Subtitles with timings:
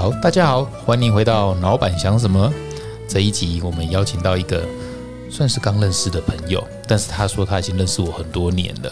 [0.00, 2.50] 好，大家好，欢迎回到老板想什么
[3.06, 3.60] 这一集。
[3.62, 4.66] 我们邀请到一个
[5.28, 8.90] 算是刚认识的朋友，但是他说他已经认识我很多年了。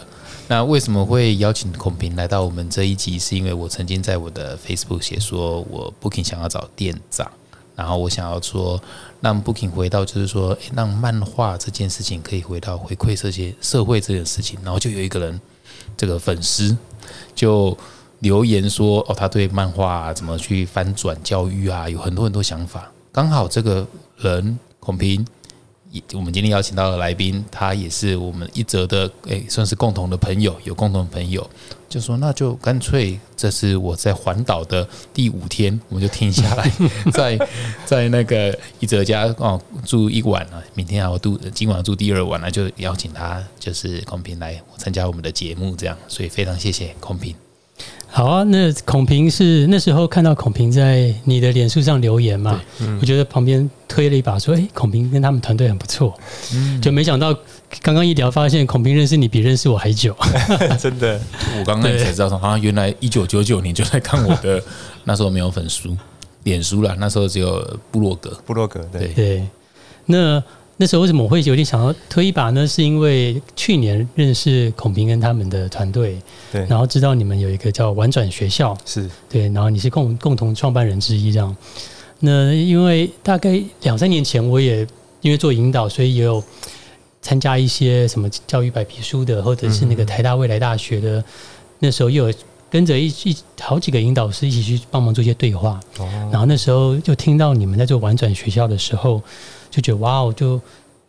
[0.49, 3.19] 那为什么会邀请孔平来到我们这一集？
[3.19, 7.27] 是因为我曾经在我的 Facebook 写说，我 Booking 想要找店长，
[7.75, 8.79] 然后我想要说
[9.23, 14.59] 让 Booking 回到，就是说让漫画这件事情可以回到回馈这些社会这件事情。
[14.63, 15.41] 然后就有一个人，
[15.97, 16.77] 这个粉丝
[17.35, 17.75] 就
[18.21, 22.91] 留言说，哦，他对漫画、啊、怎么去翻转教育啊，有很多很多想法。
[23.13, 23.87] 刚好这个
[24.17, 25.27] 人孔平。
[25.91, 31.49] 也我们今天邀请到的来宾，他也是我们一泽的，诶，算是共同的朋友，有共同朋友，
[31.89, 36.71] 就说那就干脆，这是我在环岛的第五天，我们就停下来，
[37.11, 37.39] 在
[37.87, 47.35] 在那个一泽家哦住一晚啊，明天还要住，今晚住第二晚了，就邀请他，就是孔平来参加我们的节目，这样，所以非常谢谢孔平。
[48.19, 52.61] 好啊，那孔平是那时候看到孔平在你的脸书上留言嘛，
[53.01, 56.13] 我觉得旁边推了一把，说：“哎，孔平跟他们团队很不错。”
[56.53, 57.33] 嗯，就没想到
[57.81, 60.17] 刚刚一聊，发现孔平认识你比认识我还久，
[60.81, 61.21] 真的。
[61.61, 64.61] 我刚刚才知道说，好像原来一九九九年就在看我的，
[65.05, 65.97] 那时候没有粉书、
[66.43, 68.31] 脸书了，那时候只有部落格。
[68.45, 69.47] 部落格，对对。
[70.07, 70.43] 那
[70.81, 72.65] 那时候为什么我会有点想要推一把呢？
[72.65, 76.17] 是因为去年认识孔平跟他们的团队，
[76.53, 81.55] 对，然后知道你们有一个叫玩转学校，是对，然后你是共共同创办人之一，这样。
[82.21, 84.87] 那因为大概两三年前，我也
[85.21, 86.41] 因为做引导，所以也有
[87.21, 91.25] 参加一些什么教育白皮书的，或者是那个台大未来大学的，
[91.81, 92.35] 那时候又有
[92.71, 99.21] 跟着一一好几个引导师一起去帮忙做一些对话，哦，然后那时候就听到你们在做婉转学校的时候。
[99.71, 100.61] 就觉得哇哦，就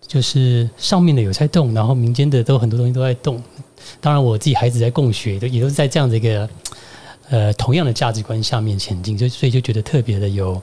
[0.08, 3.42] 就是上面的有在动，然后民间的都很多东西都在动。
[4.02, 6.50] 当然，我自己孩子在共学，都也都是在这样的一个
[7.30, 10.62] 呃同样的价值观下面前进，所以所以就觉得特别的有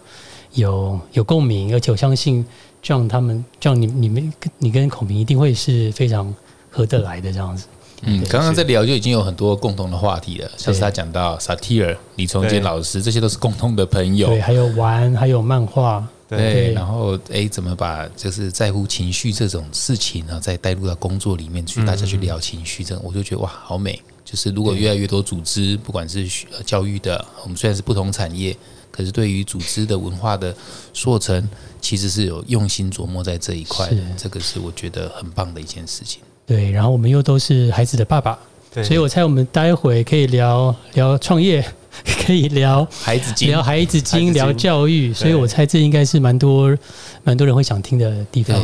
[0.52, 2.44] 有有共鸣，而且我相信
[2.82, 6.32] 这样他们这样你你们你跟孔明一定会是非常
[6.70, 7.66] 合得来的这样子。
[8.02, 14.28] 嗯，刚刚在聊就已经有很多共同的话题了，像是他讲到萨提尔、李崇建老师，这些都是共同的朋友。
[14.28, 16.06] 对，还有玩，还有漫画。
[16.28, 24.00] 对，然后哎，怎么把就是在乎情绪这种事情呢，再带入到工作里面去，大家去聊情绪，这我就觉得哇，好美。
[24.24, 26.26] 就是如果越来越多组织，不管是
[26.64, 28.56] 教育的，我们虽然是不同产业，
[28.90, 30.52] 可是对于组织的文化的
[30.92, 31.48] 塑成，
[31.80, 33.98] 其实是有用心琢磨在这一块的。
[34.16, 36.20] 这个是我觉得很棒的一件事情。
[36.44, 38.36] 对，然后我们又都是孩子的爸爸，
[38.82, 41.64] 所以我猜我们待会可以聊聊创业。
[42.26, 46.76] 可以聊孩子经，聊孩子经，聊教育，所以我猜这应该是蛮多
[47.22, 48.56] 蛮多人会想听的地方。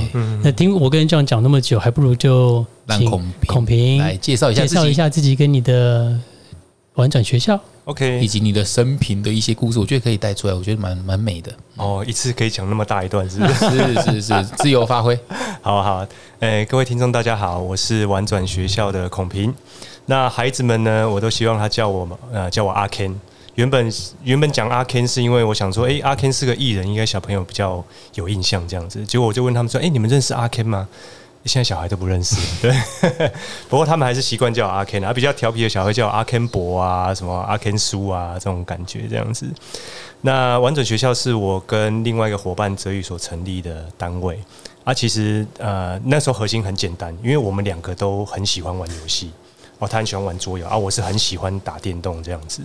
[0.43, 6.19] 那听我跟人这样讲那么久，还不如就让孔孔平来介绍一下介绍一下自己跟你的
[6.94, 11.50] 玩转学校，OK，以及你的生平的一些故事，我觉得可以带出来，我觉得蛮蛮美的。
[11.76, 15.19] 哦，一次可以讲那么大一段，是不是 是是是，自由发挥。
[15.62, 16.06] 好好，
[16.41, 19.54] 诶，各位听众大家好，我是玩转学校的孔平。
[20.06, 23.14] 那孩子们呢，我都希望他叫我呃叫我阿 Ken。
[23.54, 23.92] 原本
[24.24, 29.04] 原本讲阿 Ken 是因为我想说，哎，阿 Ken 是个艺人，应该小朋友比较有印象这样子。
[29.04, 30.88] 结果我就问他们说，哎，你们认识阿 Ken 吗？
[31.44, 32.36] 现在小孩都不认识。
[32.62, 32.72] 对，
[33.68, 39.46] 不过他们还是习惯叫阿 Ken 啊，比较调皮的小孩叫阿 Ken 博啊，什么阿 Ken 叔啊，这种感觉这样子。
[40.20, 44.38] 那完整学校是我跟另外一个伙伴泽宇所成立的单位
[44.84, 44.94] 啊。
[44.94, 49.32] 其实呃那时候核心很简单，因为我们两个都很喜欢玩游戏
[49.82, 52.62] 哦，他很喜欢玩桌游啊，我是很喜欢打电动这样子。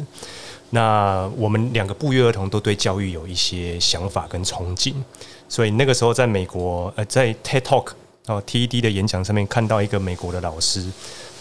[0.69, 4.93] 那我们两个不约而同都对教育有一些想法跟憧憬，
[5.49, 7.87] 所以那个时候在美国，呃，在 TED Talk
[8.27, 10.85] 哦 TED 的演讲上面看到一个美国的老师，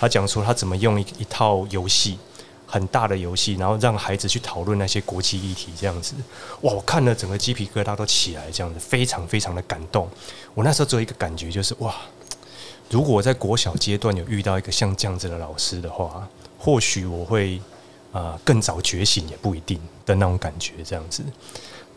[0.01, 2.19] 他讲出他怎么用一一套游戏，
[2.65, 6.15] 很大的游戏，然后让孩子去讨论那些国际议题，这样子，
[6.63, 10.09] 哇，我看了整个鸡皮疙瘩都起来，这样子非常非常的感动。
[10.55, 11.95] 我那时候只有一个感觉，就是哇，
[12.91, 16.29] 如果我在国小阶段有遇到一个像这样子的老师的话，
[16.59, 17.61] 或许我会。
[18.13, 21.23] 啊，更早觉醒也不一定的那种感觉，这样子。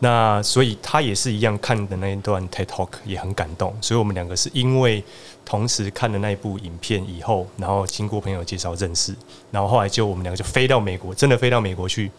[0.00, 5.02] 那所以他也是一样看的那一段 TED Talk 也很感动，所以我们两个是因为
[5.46, 9.14] 同时看了那一部影片以后，然后经过朋友介绍认识，
[9.50, 12.10] 然后后来就我们两个就飞到美国，真的飞到美国去，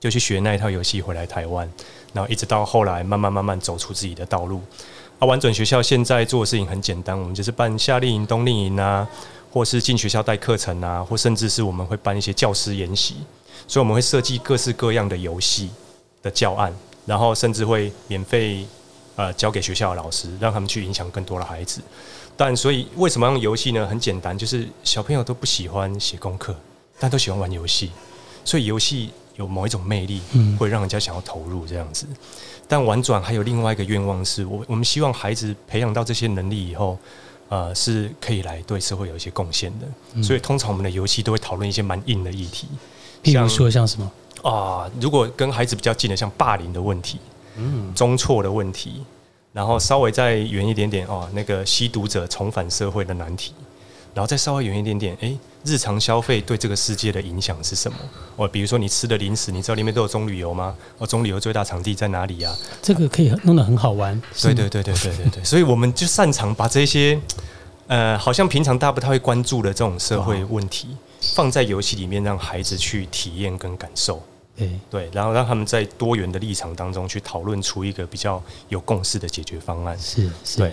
[0.00, 1.70] 就去学那一套游戏回来台湾，
[2.12, 4.60] 然后一直到后来慢慢慢慢走出自己的道路。
[5.18, 9.08] 啊，完整学校现在做的事情很简单，我们就是办夏令营、冬令营啊。
[9.52, 13.16] 或是进学校带课程啊，或甚至是我们会办一些教师研习，
[13.66, 15.70] 所以我们会设计各式各样的游戏
[16.22, 16.70] 的教案，
[17.06, 18.66] 然后甚至会免费
[19.14, 21.80] 呃交给学校的老师，让他们去影响更多的孩子。
[22.36, 23.86] 但所以为什么用游戏呢？
[23.86, 26.54] 很简单，就是小朋友都不喜欢写功课，
[26.98, 27.90] 但都喜欢玩游戏，
[28.44, 32.06] 所以游戏有某一种魅力，嗯会让人家想要投入这样子。
[32.68, 36.98] 但婉转还有另外一个愿望是，我我们希望孩子培养到这些能力以后，
[37.48, 39.86] 呃，是可以来对社会有一些贡献的。
[40.14, 42.66] 嗯所以通常我们的游戏都会讨论一些蛮硬的议题，
[43.22, 44.10] 譬如说像什么？
[44.42, 47.18] 啊，如果跟孩子比较近的，像霸凌的问题，
[47.56, 49.04] 嗯，中错的问题，
[49.52, 53.52] 然后稍微再远一点点哦，那个吸毒者重返社会的难题，
[54.16, 57.98] 然后再稍微远一点点，诶，日常消费对这个世界的影响是什么？
[58.36, 60.74] 哦，比如说你吃的零食，你知道里面都有棕榈油吗？
[60.96, 64.18] 哦，棕榈油最大场地在哪里呀、这个可以弄得很好玩。
[64.40, 67.20] 对对对对对对对，所以我们就擅长把这些
[67.88, 70.96] 呃，好像平常大家不太会关注的这种社会问题，
[71.34, 74.22] 放在游戏里面，让孩子去体验跟感受。
[74.56, 79.98] 对，对，然后让他们在多元的立场当中去讨论出一个比较有共识的解决方案。
[79.98, 80.56] 是是。
[80.56, 80.72] 对，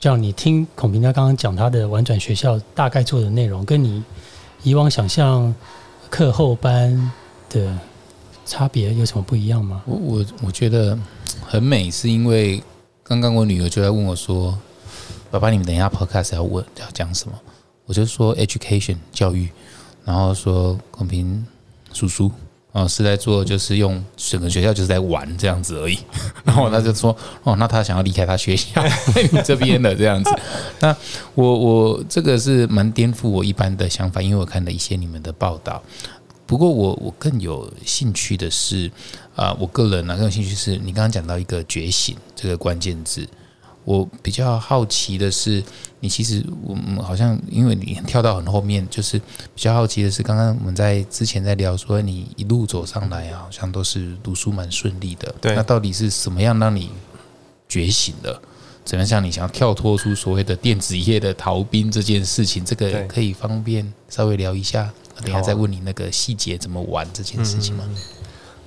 [0.00, 4.02] 这样你听孔平他刚刚讲他的婉转学校大概做的内容，跟你
[4.62, 5.52] 以往想象
[6.08, 7.10] 课后班
[7.50, 7.76] 的
[8.46, 9.82] 差别有什么不一样吗？
[9.86, 10.96] 我我我觉得
[11.44, 12.62] 很美，是因为
[13.02, 14.56] 刚刚我女儿就在问我说
[15.32, 17.34] ：“爸爸，你们等一下 podcast 要问要讲什么？”
[17.84, 19.48] 我就说 education 教育，
[20.04, 21.44] 然后说孔平
[21.92, 22.30] 叔叔
[22.78, 25.98] 哦是在做就是用整个学校就是在玩这样子而已，
[26.44, 28.82] 然后他就说：“哦，那他想要离开他学校
[29.44, 30.30] 这边的这样子。”
[30.80, 30.96] 那
[31.34, 35.82] 我我这个是蛮颠覆我一般的想法，因为我看了一些你们的报道。
[36.46, 38.90] 不过我我更有兴趣的是，
[39.36, 43.28] 啊、我个人呢、更有兴趣是你刚刚讲到一个觉醒这个关键字，
[43.88, 45.64] 我比较好奇的是，
[46.00, 56.90] 你其实我们好像因为你跳到很后面，就是比较好奇的是，刚刚我们在之前在聊说，你一路走上来啊，好像都是读书蛮顺利的，对那到底是什么样让你
[57.66, 58.38] 觉醒的？
[58.84, 64.92] 怎么样像你想要跳脱出所谓的电子业的逃兵这件事情，这个可以方便稍微聊一下？
[65.22, 67.88] 等一下再问你那个细节怎么玩这件事情吗？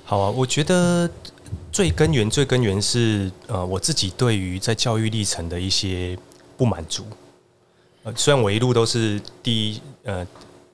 [0.04, 1.08] 好啊，我觉得
[1.72, 6.16] 最根源、最根源是呃，我自己对于在教育历程的一些
[6.56, 7.06] 不满足。
[8.02, 10.26] 呃，虽然我一路都是第一呃，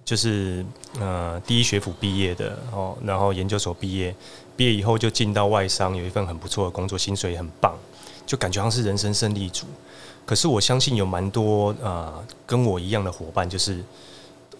[0.04, 0.64] 就是
[0.98, 4.12] 呃第一学府毕业的哦，然后研究所毕业，
[4.56, 7.78] 毕业以后就进到外商，有一份很不错的工作，薪水也很棒，
[8.26, 9.66] 就感觉像是人生胜利组。
[10.26, 12.12] 可是我相信有蛮多呃
[12.44, 13.84] 跟我一样的伙伴，就是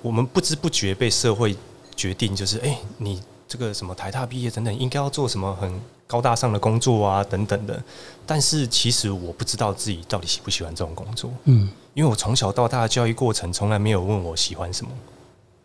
[0.03, 1.57] 我们不知不觉被社会
[1.97, 7.81] 决定，就是哎、你这个什么台大毕业等等，应该要做什么很高大上的工作啊等等的。
[8.27, 14.91] 但是其实我不知道自己到底喜不喜欢这种工作，嗯因为我从小到大的教育过程从来没有问我喜欢什么，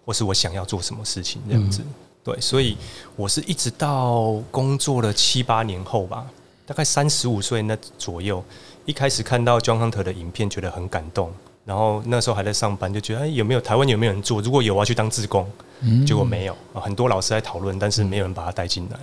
[0.05, 1.81] 或是我想要做什么事情这样子。
[2.23, 2.77] 对，所以
[3.15, 6.25] 我是一直到工作了七八年后吧，
[6.65, 8.41] 大概三十五岁那左右，
[8.85, 11.31] 一开始看到 John Hunter 的影片，觉得很感动。
[11.65, 14.41] 然后那时候还在上班，就觉得哎，有没有台湾有没有人做？
[14.41, 15.45] 如果有，我要去当志工。
[15.81, 18.97] 嗯结果没有啊，很多老师在讨论，但是没有人把他带进来。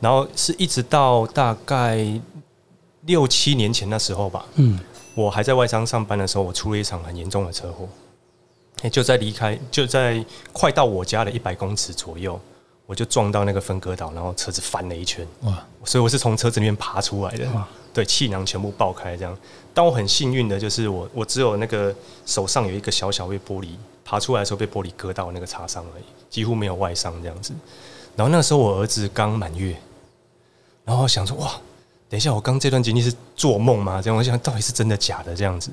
[0.00, 2.06] 然后是一直到大概
[3.02, 4.78] 六七年前那时候吧，嗯
[5.14, 7.88] 我还在外商上班的时候，我出了一场很严重的车祸。
[8.82, 12.38] 哎，就在离开，就在快到我家的一百公尺左右，
[12.84, 15.26] 我就撞到那个分割岛，然后车子翻了一圈。
[15.42, 19.38] 哇，所以我是从车子里面爬出来的哇，对，气囊全部爆开这样。
[19.72, 21.94] 但我很幸运的就是我，我只有那个
[22.26, 23.68] 手上有一个小小被玻璃
[24.04, 27.54] 爬出来的时候被玻璃割到那个擦伤而已，几乎没有外伤这样子。
[28.16, 29.76] 然后那时候我儿子刚满月，
[30.84, 31.52] 然后我想说哇，
[32.08, 34.00] 等一下我刚这段经历是做梦吗？
[34.00, 35.70] 这样我想到底是真的假的这样子。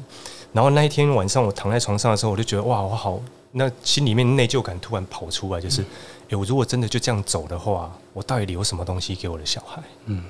[0.54, 3.22] 然后那一天晚上我躺在床上的时候，我就觉得哇，我好，
[3.52, 5.82] 那心里面内疚感突然跑出来，就是，
[6.30, 9.82] 诶，我如果真的就这样走的话，我到底留什么东西给我的小孩？
[10.06, 10.24] 嗯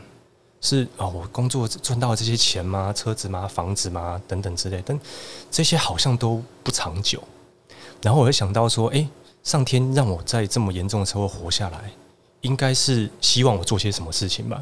[0.63, 2.93] 是啊、我工作赚到这些钱吗？
[2.93, 3.47] 车子吗？
[3.47, 4.21] 房子吗？
[4.27, 4.99] 等等之类，但
[5.49, 7.19] 这些好像都不长久。
[8.03, 9.09] 然后我就想到说，诶，
[9.41, 11.91] 上天让我在这么严重的车祸活下来，
[12.41, 14.61] 应该是希望我做些什么事情吧。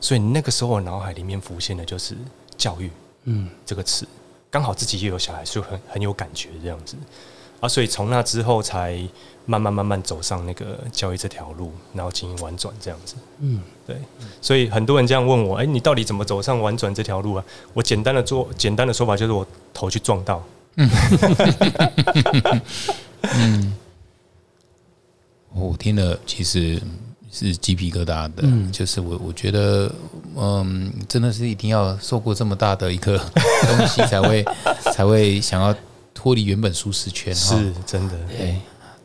[0.00, 2.16] 所以那个时候，我脑海里面浮现的就是
[2.56, 2.90] 教育
[3.24, 4.06] 嗯这个词，
[4.50, 6.96] 刚好自己也有小孩，所以很很有感觉这样子
[7.60, 7.68] 啊。
[7.68, 9.00] 所以从那之后，才
[9.46, 13.14] 慢慢慢慢走上那个教育这条路，然后进行婉转这样子。
[13.40, 13.96] 嗯对，
[14.42, 17.44] 所以很多人这样问我，哎、你到底怎么走上婉转这条路啊？
[17.72, 20.44] 我简单的做简单的说法就是我头去撞到，
[23.22, 23.74] 嗯
[25.54, 26.78] 我听了其实
[27.38, 29.92] 是鸡皮疙瘩的，嗯就是我我觉得，
[30.36, 33.18] 嗯，真的是一定要受过这么大的一个
[33.68, 34.42] 东西，才会
[34.94, 35.74] 才会想要
[36.14, 37.34] 脱离原本舒适圈。
[37.34, 38.14] 哈是真的。
[38.38, 38.56] 对。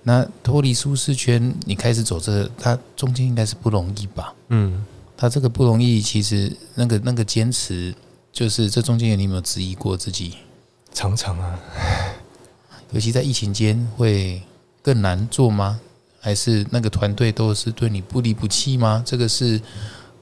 [0.03, 4.33] 那脱离舒适圈，你开始走这个，它中间应该是不容易吧？
[4.47, 4.83] 嗯，
[5.17, 7.93] 它这个不容易，其实那个那个坚持，
[8.31, 10.35] 就是这中间你有没有质疑过自己？
[10.93, 11.59] 常常啊，
[12.91, 14.41] 尤其在疫情间会
[14.81, 15.79] 更难做吗？
[16.23, 19.03] 还是那个团队都是对你不离不弃吗？
[19.03, 19.59] 这个是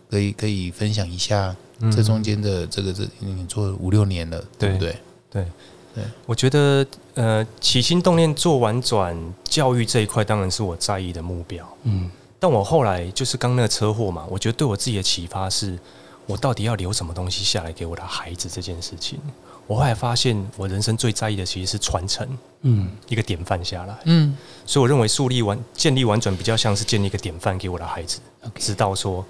[0.09, 1.53] 可以可以分享一下
[1.91, 4.95] 这中间的这个这你做五六年了，对不对？
[5.29, 5.45] 对
[5.93, 11.67] 对，我觉得呃，起心动念做完转教育这一块，当然是我在意的目标。
[11.83, 15.77] 嗯，但我后来就是刚那个车祸嘛，我觉得对我自己的启发是，
[16.25, 19.19] 我到底要留什么东西下来给我的孩子这件事情。
[19.69, 22.27] 我后来发现，我人生最在意的其实是传承，
[22.61, 23.95] 嗯，一个典范下来。
[24.05, 24.35] 嗯，
[24.65, 28.19] 所以我认为树立完、建立完整比较像是建立一个典范给我的孩子
[28.55, 29.23] 知道说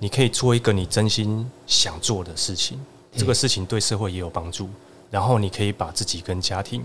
[0.00, 2.80] 你可以做一个你真心想做的事情，
[3.16, 4.68] 这个事情对社会也有帮助，
[5.08, 6.82] 然后你可以把自己跟家庭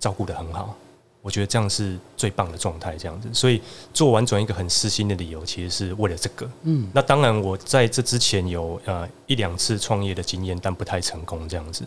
[0.00, 0.76] 照顾得很好。
[1.20, 3.28] 我觉得这样是最棒的状态，这样子。
[3.32, 3.62] 所以
[3.94, 6.50] 做完转一个很私心的理由，其实是为了这个。
[6.64, 11.86] 嗯，那当然，我在这之前有呃一两次创业的经验，但不太成功这样子。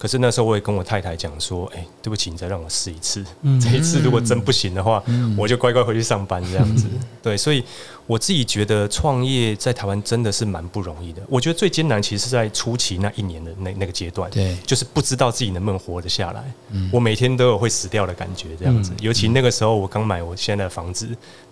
[0.00, 3.22] 可是那时候我也跟我太太讲说，哎、对不起，你再让我试一次。
[3.42, 6.86] 嗯这一次如果真不行的话，嗯我就乖乖回去上班这样子。
[7.22, 7.62] 对，所以
[8.06, 11.20] 我自己觉得创业在台湾真的是蛮不容易的。
[11.28, 16.42] 我觉得最艰难其实是在初期那一年的那那个阶段，对，就是不知道自己能不能活得下来。
[16.70, 18.96] 嗯我每天都有会死掉的感觉，这样子嗯。
[19.02, 21.06] 尤其那个时候，我刚买我现在的房子，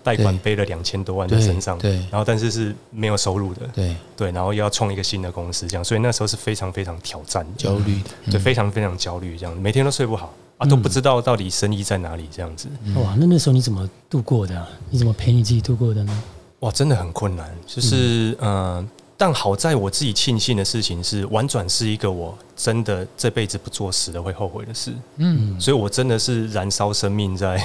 [0.08, 8.40] 贷款背了两千多万在身上，对然后但是是没有收入的，对，对，然后又要创一个新的公司，这样，所以那时候是非常非常挑战，焦虑的，对，嗯。
[8.40, 10.68] 非常非常焦虑，这样，每天都睡不好啊，嗯。
[10.70, 16.22] 都不知道到底生意在哪里，这样子，哇，那那时候你怎么度过的啊、你怎么陪你自己度过的呢？
[16.60, 18.88] 哇，真的很困难，就是嗯、呃
[19.20, 27.60] 但好在我自己庆幸的事情是，婉转是一个我真的这辈子不做死的会后悔的事，嗯，所以我真的是燃烧生命在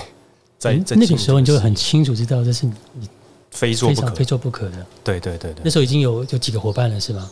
[0.71, 2.73] 在那个时候你就很清楚知道这是你
[3.51, 4.15] 非做不可。
[4.15, 4.85] 非，做不可的。
[5.03, 5.61] 对对对对。
[5.63, 5.69] 那。
[5.69, 7.29] 时候已经有有几个伙伴了，是吗？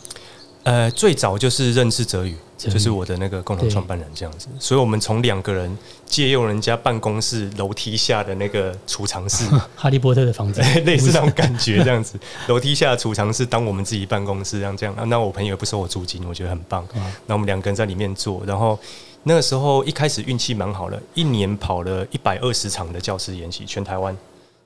[0.64, 16.86] 呃，最早就是认识哲宇，就是我的那个共同创办人这样子，所以我们从两个人借用人家办公室楼梯下的那个储藏室， 哈利波特的房子， 类似那种感觉这样子， 楼梯下的储藏室当我们自己办公室这样这样，啊那我朋友也不收我租金，我觉得很棒。
[16.94, 17.02] 哇。
[17.26, 18.78] 那我们两个人在里面做，然后
[19.24, 24.16] 那个时候一开始运气蛮好的，一年跑了一百二十场的教师研习，全台湾，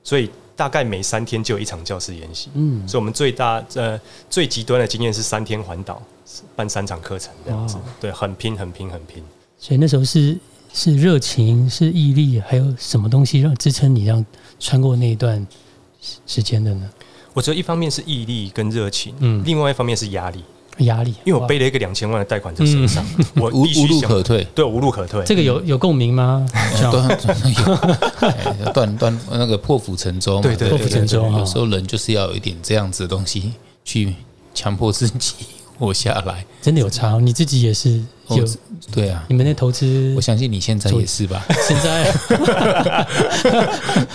[0.03, 2.49] 所以大概每三天就有一场教师研习。
[2.55, 3.99] 嗯，所以我们最大呃
[4.29, 6.01] 最极端的经验是三天环岛
[6.55, 9.23] 办三场课程这样子哇，对，很拼很拼很拼。
[9.59, 10.37] 所以那时候是
[10.73, 14.25] 是热情，是毅力，还有什么东西让支撑你让
[14.59, 15.45] 穿过那一段
[16.01, 16.89] 时时间的呢？
[17.33, 20.43] 我觉得一方面是毅力跟热情，嗯另外一方面是压力，
[20.85, 23.05] 压力，因为我背了一个两千万的贷款在身上，
[23.35, 25.23] 我无无路可退，对无路可退。
[25.25, 26.45] 这个有有共鸣吗？
[26.91, 27.19] 断
[28.65, 33.53] 有断断那个破釜沉舟嘛，对对破釜沉舟有时候人就是要有一点这样子的东西
[33.83, 34.13] 去
[34.53, 35.33] 强迫自己
[35.79, 36.45] 活下来。
[36.61, 38.57] 真的有差哦，你自己也是有哦，
[38.91, 41.45] 对啊，你们的投资我相信你现在也是吧？
[41.67, 42.11] 现在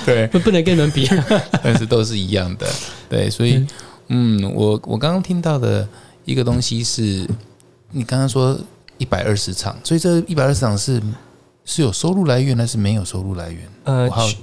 [0.05, 1.09] 对，不不能跟你们比，
[1.63, 2.67] 但是都是一样的。
[3.09, 3.65] 对，所以
[4.09, 5.87] 嗯，我我刚刚听到的
[6.25, 7.29] 一个东西是，
[7.91, 8.59] 你刚刚说
[8.99, 11.03] 一百二十场，所以这一百二十场是
[11.65, 13.69] 是有收入来源还是没有收入来源？
[13.85, 14.37] 呃学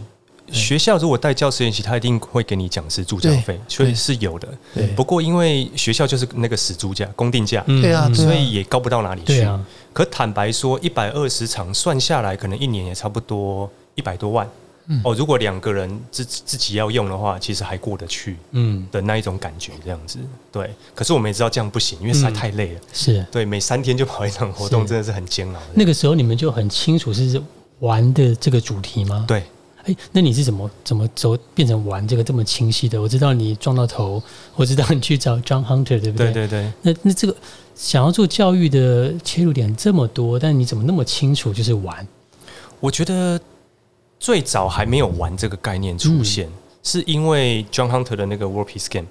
[0.52, 4.48] 学校如果带教师研习，他一定会给你讲师助教费，所以是有的。
[4.74, 9.42] 对不过因为学校就是那个死租价、公定价，嗯对啊所以也高不到哪里去。
[9.42, 14.50] 啊，可坦白说，一百二十场算下来，可能一年也差不多一百多万。
[14.92, 20.18] 嗯哦，如果两个人自自己要用的话，其实还过得去嗯，的那一种感觉，这样子。
[20.52, 22.80] 对，可是我们也知道这样不行，因为实在嗯太累了。
[22.92, 25.60] 是对，每三天就跑一场活动，真的是很煎熬。
[25.76, 27.40] 那个时候你们就很清楚是
[27.80, 29.26] 玩的这个主题吗？
[29.28, 29.44] 对，
[29.84, 33.00] 哎，那你是怎么怎么走变成玩这个这么清晰的？
[33.00, 34.22] 我知道你撞到头，
[34.58, 36.32] 我知道你去找 John Hunter，对不对？
[36.32, 37.36] 对对对，那那这个
[37.76, 42.08] 想要做教育的切入点这么多，但你怎么那么清楚就是玩？
[42.80, 43.40] 我觉得
[44.20, 49.08] 最早还没有玩这个概念出现，嗯是因为 John Hunter 的那个 War Peace Game，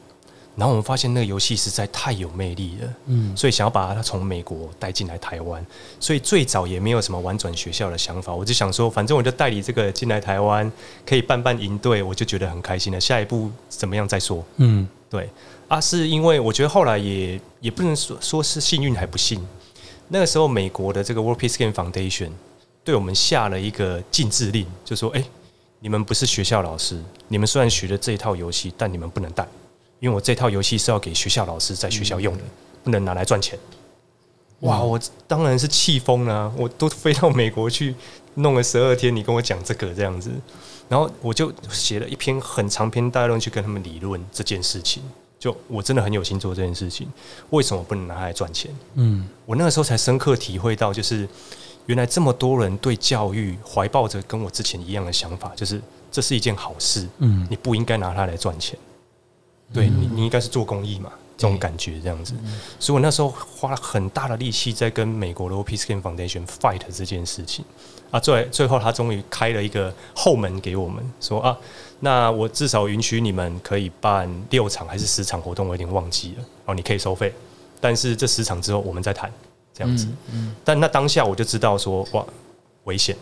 [0.56, 2.94] 然后我们发现那个游戏实在太有魅力了。
[3.06, 5.64] 嗯，所以想要把它从美国带进来台湾，
[6.00, 10.70] 所以最早也没有什么玩转学校的想法，我就想说，反正我就代理这个进来台湾，
[11.06, 12.98] 可以办办营队，我就觉得很开心了。
[12.98, 14.44] 下一步怎么样再说？
[14.56, 15.28] 嗯对
[15.68, 19.46] 啊，是因为我觉得后来也也不能说说是幸运还不幸，
[20.08, 22.30] 那个时候美国的这个 World Peace Game Foundation
[22.88, 25.22] 对我们下了一个禁制令，就说：哎、
[25.80, 29.46] 你们不是学校老师，你们虽然学了这一套游戏，但你们不能带，
[30.00, 32.44] 因为我这套游戏是要给学校老师在学校用的，
[32.82, 33.58] 不能拿来赚钱。
[34.60, 37.94] 哇，我当然是气疯了啊、我都飞到美国去
[38.36, 40.30] 弄了十二天，你跟我讲这个这样子，
[40.88, 45.02] 然后我就写了一篇很长篇大论去跟他们理论这件事情。
[45.38, 47.06] 就我真的很有心做这件事情，
[47.50, 48.74] 为什么不能拿来赚钱？
[48.94, 51.28] 嗯我那个时候才深刻体会到，就是
[51.88, 55.80] 原来这么多人对教育怀抱着跟我之前一样的想法，就是
[56.12, 57.46] 这是一件好事，嗯。
[57.48, 58.78] 你不应该拿它来赚钱，
[59.72, 62.34] 对你，你应该是做公益嘛，这种感觉这样子。
[62.78, 67.64] 所以我那时候花了很大的力气在跟美国的 OP Scan Foundation fight 这件事情。
[68.10, 71.56] 啊，最最后他终于开了一个后门给我们，说啊，
[72.00, 76.44] 那我至少允许你们可以办六场还是十场活动，我有点忘记了。
[76.66, 77.32] 哦，你可以收费，
[77.80, 79.32] 但是这十场之后我们再谈
[79.78, 80.08] 这样子。
[80.32, 82.26] 嗯但那当下我就知道说哇
[82.84, 83.16] 危险，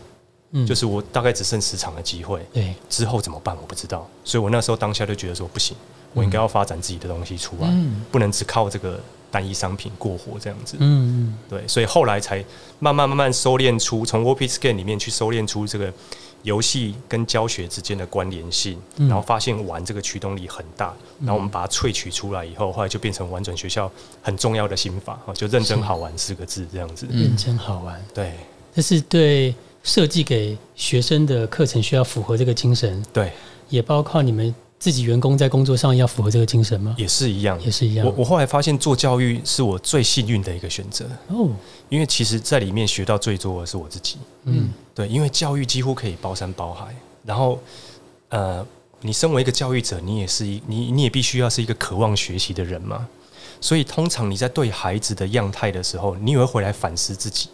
[0.53, 0.67] 嗯。
[0.67, 5.77] 就是我大概只剩十场的机会，对，之后怎么办我不知道，所以我那时候当下就觉得说不行，
[6.15, 7.69] 我应该要发展自己的东西出来，
[8.11, 8.99] 不能只靠这个
[9.31, 10.77] 单一商品过活这样子。
[10.81, 11.39] 嗯嗯。
[11.49, 12.43] 对，所以后来才
[12.79, 15.93] 慢慢慢慢收敛出从 WordPress Scan 里面去收敛出这个
[16.47, 19.09] 游戏跟教学之间的关联性，嗯。
[19.09, 23.91] 然后发现玩这个驱动力很大，然后我们把它萃取出来以后，后来就变成玩转学校
[24.23, 27.07] 很重要的心法，哈就认真好玩四个字这样子。
[27.11, 28.33] 认真好玩，对。
[28.75, 33.33] 这是对设计给学生的课程需要符合这个精神，对，
[33.69, 36.95] 也包括你们自己员工在工作上要符合这个精神吗？
[36.99, 37.61] 也是一样。
[37.63, 41.49] 也是一样我我后来发现做教育是我最幸运的一个选择，哦，
[41.89, 44.17] 因为其实在里面学到最多的是我自己。
[44.45, 47.59] 嗯对，因为教育几乎可以包山包海，然后
[48.29, 48.65] 呃，
[49.01, 53.09] 你身为一个教育者，你也是一你你也必须要是一个渴望学习的人嘛。
[53.61, 57.49] 所以通常你在对孩子的样态的时候，你也会回来反思自己。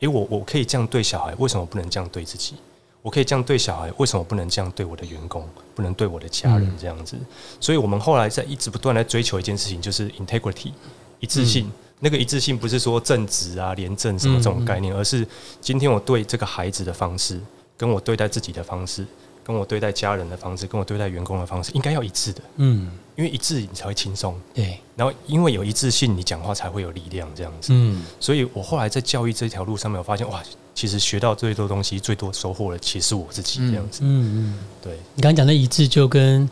[0.00, 2.54] 诶，我我可以这样对小孩，为什么不能这样对自己？
[3.02, 5.48] 我可以这样对小孩，为什么不能这样对我的员工？
[5.74, 7.16] 不能对我的家人这样子？
[7.60, 10.72] 所以我们后来在一直不断在追求一件事情，就是 integrity
[11.20, 11.70] 一致性。
[12.00, 15.26] 那个一致性不是说正直啊、廉政什么这种概念，而是
[15.60, 17.40] 今天我对这个孩子的方式，
[17.76, 19.04] 跟我对待自己的方式，
[19.48, 24.38] 跟我对待家人的方式，跟我对待员工的方式，应该要一致的，嗯，因为一致你才会轻松。
[24.52, 27.72] 对，然后因为有一致性，你讲话才会有力量，这样子。
[27.72, 30.42] 嗯所以我后来在教育这条路上面，我发现哇，
[30.74, 34.00] 其实学到最多东西、最多收获的，其实是我自己这样子。
[34.02, 36.46] 嗯嗯，对，你刚刚讲的一致就跟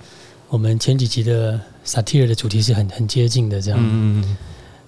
[0.49, 4.37] 我们前几集的 satire 的主题是很很接近的，这样，嗯，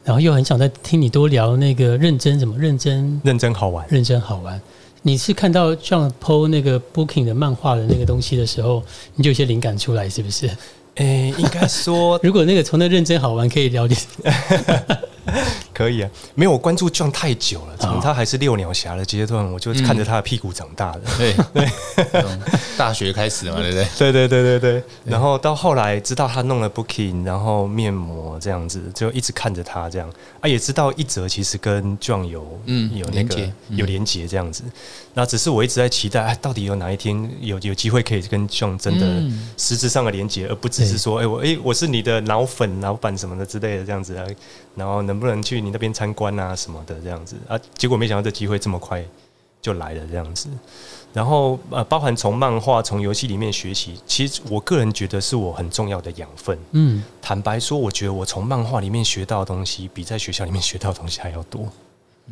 [0.03, 3.87] 然后又很想再听你多聊那个认真怎么认真认真好玩。
[3.91, 4.59] 认真好玩。
[5.09, 8.83] 你是看到像 PO 那个 Booking 的漫画的那个东西的时候，
[9.15, 10.51] 你就有些灵感出来，是不是？
[10.97, 13.99] 诶、应该说 如果那个从那认真好玩可以聊点，
[15.75, 21.01] 可以啊，没有我关注 John 太久了，从哦他还是六鸟侠的阶段，我就看着他的屁股长大的。
[21.17, 21.35] 对。
[21.55, 21.67] 对，
[22.23, 22.41] 从
[22.77, 23.87] 大学开始嘛，对不对？
[23.99, 30.09] 对对对对对，然后到后来知道他弄了 Booking，然后面膜这样子，就一直看着他这样。
[30.41, 34.63] 啊，也知道一泽其实跟 John 有嗯有那个有连接这样子，
[35.15, 39.49] 那只是我一直在期待，哎，到底有哪一天有有机会可以跟 John 真的嗯。
[39.57, 44.25] 实质上的连结，而不只是说，哎，我哎我是你的脑粉老板什么的之类的这样子啊，
[44.79, 49.05] 然后能不能去你那边参观啊什么的这样子啊，结果没想到这机会这么快
[49.61, 50.49] 就来了这样子。
[51.13, 56.57] 然后呃，包含从漫画、从游戏里面学习，其实我个人觉得是我很重要的养分。
[56.73, 61.67] 嗯，坦白说，我觉得我从漫画里面学到的东西，比在学校里面学到的东西还要多。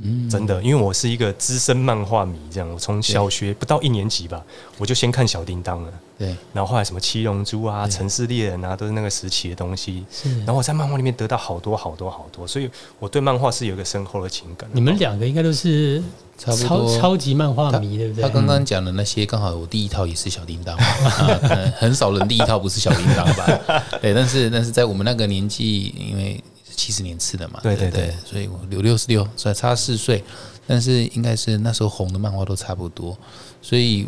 [0.02, 4.44] 嗯，真的，因为我是一个资深漫画迷，这样我从小学不到一年级吧，
[4.78, 10.04] 我就先看小叮当了，对，然后后来什么七龙珠啊、城市猎人啊，都是那个时期的东西。
[10.10, 10.38] 是。
[10.40, 14.68] 然后我在漫画里面得到好多好多好多，所以我对漫画是有一个深厚的情感。
[14.72, 16.02] 你们两个应该都是
[16.36, 17.00] 差不超多。
[17.00, 18.22] 超级漫画迷，对不对？
[18.22, 23.82] 他刚刚讲的那些，刚好我第一套也是小叮当，啊可能很少人第一套不是小叮当吧？
[24.02, 26.42] 对，但是但是在我们那个年纪，因为
[26.76, 28.06] 七十年次的嘛，对对对？
[28.06, 30.22] 对所以我六六十六，所以差四岁，
[30.66, 33.16] 但是应该是那时候红的漫画都差不多，
[33.62, 34.06] 所以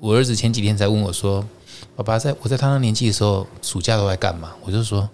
[0.00, 1.44] 我儿子前几天才问我说
[1.94, 5.08] ：“爸爸，在我在他那年纪的时候，暑假都在干嘛？”我就说：“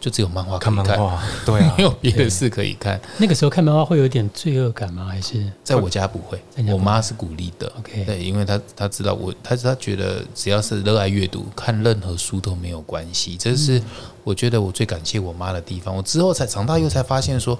[0.00, 2.98] 就只有漫画看漫画，对啊没，有别的事可以看。
[3.18, 5.04] 那个时候看漫画会有点罪恶感吗？
[5.04, 7.70] 还是在我家不会在你家，不会我妈是鼓励的。
[7.78, 13.36] OK 对，因为她她知道我，她她觉得只要是热爱阅读，看任何书都没有关系。
[13.36, 13.80] 这是
[14.24, 15.94] 我觉得我最感谢我妈的地方。
[15.94, 17.58] 我之后才长大以后才发现说，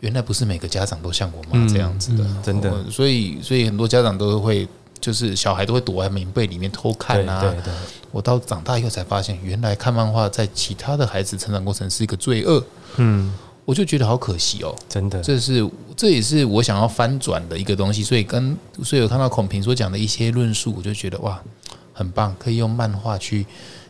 [0.00, 4.66] 原来不是每个家长都像我妈这样子的，真的所以所以很多家长都会。
[5.04, 7.38] 就是小孩都会躲在棉被里面偷看啊！
[7.38, 7.72] 对对对，
[8.10, 12.64] 我到长大以后才发现，原来看漫画在其他的孩子成长过程是一个罪恶，
[12.96, 13.30] 嗯，
[13.66, 14.74] 我就觉得好可惜哦。
[14.88, 21.38] 真的，这是这也是我想要翻转的一个东西，所以跟所以有看到孔平所讲的一些论述，我就觉得哇，
[21.92, 23.44] 很棒，可以用漫画去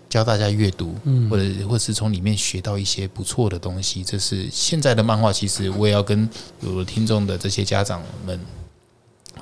[0.09, 4.03] 教大家阅读，嗯或者或是从里面学到一些不错的东西。
[4.03, 6.29] 这是现在的漫画，其实我也要跟
[6.61, 8.41] 有的听众的这些家长们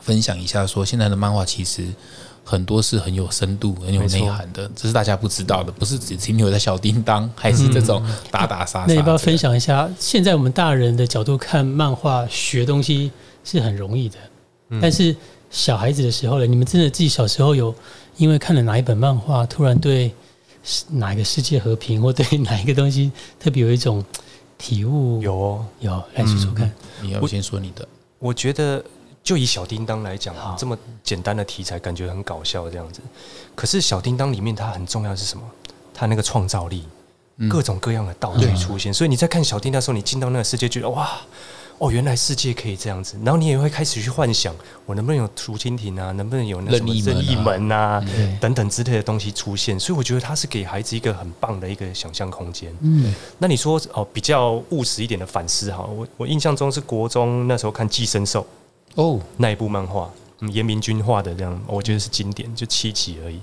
[0.03, 1.87] 分享一下说现在的漫画其实。
[2.45, 8.87] 很多是很有深度、很有内涵的，这是大家不知道的，不是只停留在小叮当，还是这种打打杀杀。
[8.89, 9.89] 那要不要分享一下？
[9.97, 13.13] 现在我们大人的角度看漫画学东西
[13.45, 14.17] 是很容易的，
[14.81, 15.15] 但是
[15.53, 17.73] 小孩子的时候呢，你们真的自己小时候有
[18.17, 20.13] 因为看了哪一本漫画，突然对
[20.89, 24.05] 哪一个世界和平或对哪一个东西特别有一种
[24.59, 25.23] 体悟？
[25.23, 26.69] 有哦，有，来说说看。
[27.01, 27.87] 你要先说你的。
[28.19, 28.85] 我觉得
[29.23, 33.01] 就以小叮当来讲好，这么简单的题材，感觉很搞笑这样子。
[33.55, 35.43] 可是小叮当里面它很重要的是什么？
[35.95, 36.85] 它那个创造力，
[37.37, 38.93] 嗯各种各样的道具出现。
[38.93, 41.11] 所以你在看小叮当的时候，你进到那个世界，觉得哇。
[41.79, 44.55] 哦，原来世界可以这样子，然后你也会开始去幻想，
[44.87, 48.01] 我能不能有竹蜻蜓啊，能不能有那什么任意门啊
[48.41, 49.81] 等等之类的东西出现。
[49.81, 52.73] 所以我觉得它是给孩子一个很棒的一个想象空间。
[52.83, 58.43] 嗯，那你说哦，比较务实一点的反思哈，我我印象中是国中那时候看《寄生兽》
[58.95, 63.41] 哦，那一部漫画，嗯，严明君画的这样，我觉得是经典，就七集而已。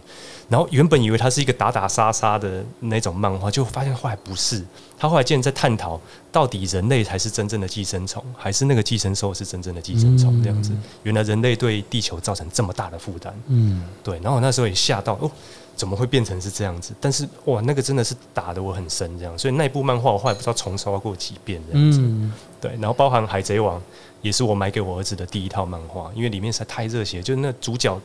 [0.47, 4.63] 然后原本以为它是一个打打杀杀的那种漫画，就发现后来不是。
[4.97, 5.99] 他后来竟然在探讨，
[6.31, 10.43] 到底人类才是真正的寄生虫，还是那个寄生兽是真正的寄生虫？
[10.43, 13.33] 这样子，原来人类对地球造成这么大的负担。
[13.47, 15.31] 嗯，对，然后我那时候也吓到，哦，
[15.75, 16.93] 怎么会变成是这样子？
[16.99, 21.99] 但是哇，那个真的是打得我很深，这样，所以那一部漫画我后来不知道重刷过几遍这样子。
[22.01, 23.77] 嗯，对，然后包含《海贼王》
[24.21, 27.99] 也是我买给我儿子的第一套漫画，因为里面实在太热血，就是那主角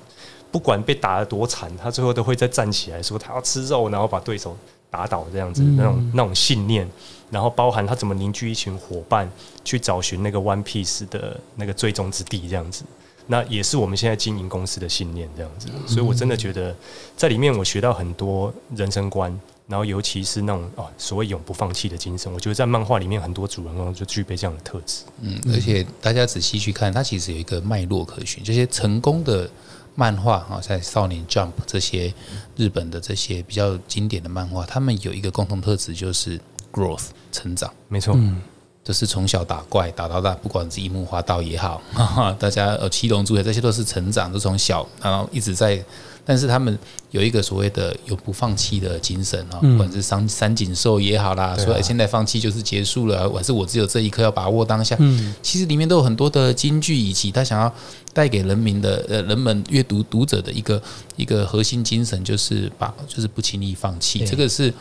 [0.50, 4.56] 不管被打得多惨，他最后都会再站起来说他要吃肉，然后把对手
[4.90, 5.76] 打倒这样子，嗯。
[5.76, 6.88] 那种那种信念，
[7.30, 9.30] 然后包含他怎么凝聚一群伙伴
[9.64, 12.84] 去找寻那个 One Piece 的那个最终之地这样子。
[13.26, 16.76] 那也是我们现在经营公司的信念，这样子，所以我真的觉得
[17.16, 19.34] 在里面我学到很多人生观，
[19.66, 25.04] 然后尤其是那种哦所谓永不放弃的精神，我觉得在漫画里面很多主人公就具备这样的特质。
[25.20, 28.44] 嗯，而且大家仔细去看，它其实有一个脉络可循。
[28.44, 29.48] 这些成功的
[29.94, 32.12] 漫画啊，在少年 Jump 这些
[32.56, 36.38] 日本的这些比较经典的漫画，他们有一个共同特质，就是
[36.72, 37.72] growth 成长。
[37.88, 38.42] 没错，嗯
[38.82, 45.82] 就是从小打怪打到大，不管是樱木花道也好，哈哈，大家呃七龙珠也这些都是成长，都从小然后一直在，
[46.24, 46.78] 但是他们
[47.10, 49.72] 有一个所谓的永不放弃的精神啊，嗯。
[49.72, 57.72] 不管是三三井寿也好啦，说哎现在放弃就是结束了，还是我只有这一刻要把握当下，嗯，其实里面都有很多的金句，以及他想要
[58.12, 60.82] 带给人民的呃人们阅读读者的一个
[61.16, 64.24] 一个核心精神，就是把就是不轻易放弃。
[64.26, 64.72] 这个是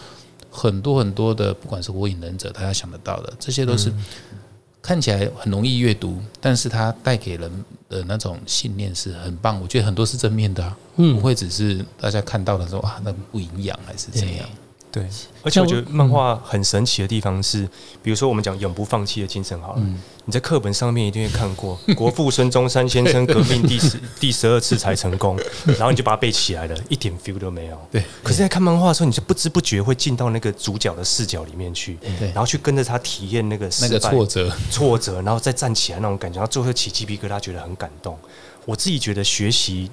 [0.50, 3.92] 很多很多的，不管是火影忍者，大家想得到的，这些都是
[4.82, 7.52] 看起来很容易阅读，但是它带给人
[7.94, 9.62] 的那种信念是很棒。
[9.62, 14.50] 我觉得很多是正面的、啊，嗯不会只是大家看到的时候啊，那不营养还是怎样。
[14.94, 15.04] 对，
[15.42, 17.68] 而且我觉得漫画很神奇的地方是，
[18.04, 19.82] 比如说我们讲永不放弃的精神好了，
[20.26, 27.78] 你在课本上面一定会看过 国父孙中山先生 革命第十第十二次才成功， 然后你就把它背起来了，一点 feel 都没有。
[27.92, 32.28] 对，可是，在看漫画的时候，你就不知不觉会进到那个主角的视角里面去，对。
[32.28, 38.16] 然后去跟着他体验那个那个失败挫折，挫折，然后再站起来那种感觉，然后最后起鸡皮疙瘩，觉得很感动。
[38.66, 39.90] 我自己觉得学习，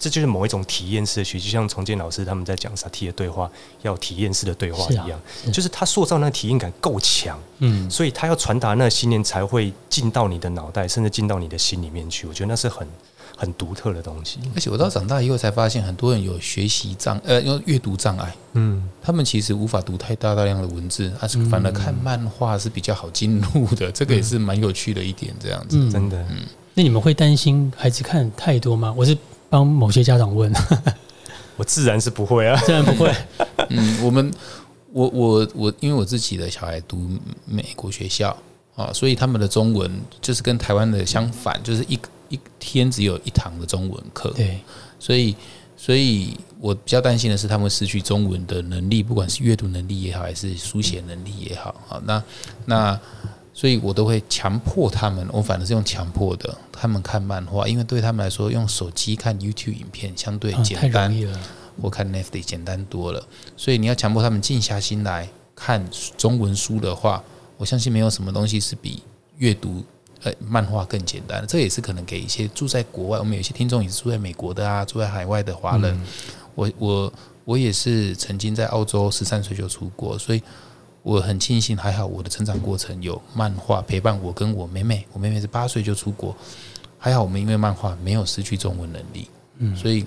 [0.00, 3.48] 这就是某一种体验式的学习，就像重建老师他们在讲萨提的对话，
[3.82, 12.26] 要体验式的对话一是啊样，是就是他塑造那个体验感够强，嗯，所以他要传达那个信念才会进到你的脑袋，甚至进到你的心里面去。
[12.26, 12.88] 我觉得那是很
[13.36, 14.38] 很独特的东西。
[14.54, 18.34] 而且我到长大以后才发现，很多人有学习障呃，有阅读障碍。
[18.54, 25.34] 嗯，他们其实无法读太大大量的文字，而是反而看漫画是比较好进入的，这个也是蛮有趣的一点。
[25.38, 26.38] 这样子，嗯真的，嗯
[26.72, 28.94] 那你们会担心孩子看太多吗？
[28.96, 29.16] 我是
[29.50, 30.50] 帮某些家长问，
[31.58, 32.58] 我自然是不会啊。
[32.64, 33.12] 自然不会。
[33.68, 34.32] 嗯，我们
[34.92, 37.10] 我我我，因为我自己的小孩读
[37.44, 38.34] 美国学校
[38.76, 39.90] 啊，所以他们的中文
[40.22, 44.60] 就是跟台湾的相反，就是一一天只有一堂的中文课，对，
[44.98, 45.34] 所以
[45.76, 52.00] 所以我比较担心的是他们失去中文的能力，不管是阅读能力也好，还是书写能力也好啊。
[52.04, 52.22] 那
[52.66, 53.00] 那
[53.60, 61.14] 所以我都会强迫他们，我反而是用强迫的，他们看漫画，因为对他们来说，用手机看 YouTube 影片相对简单。
[61.82, 63.22] 或看 Netflix 简单多了。
[63.56, 67.22] 所以你要强迫他们静下心来看中文书的话，
[67.58, 69.02] 我相信没有什么东西是比
[69.36, 69.84] 阅读
[70.22, 71.46] 呃漫画更简单的。
[71.46, 76.00] 这也是可能给一些住在国外，我们有些听众也是住在美国的啊，住在海外的华人。
[76.54, 77.12] 我我
[77.44, 80.42] 我也是曾经在澳洲十三岁就出国，所以
[81.02, 85.06] 我很庆幸，还好我的成长过程有漫画陪伴我跟我妹妹。
[85.12, 86.36] 我妹妹是八岁就出国，
[86.98, 90.04] 还好我们因为漫画没有失去中文能力，嗯，所以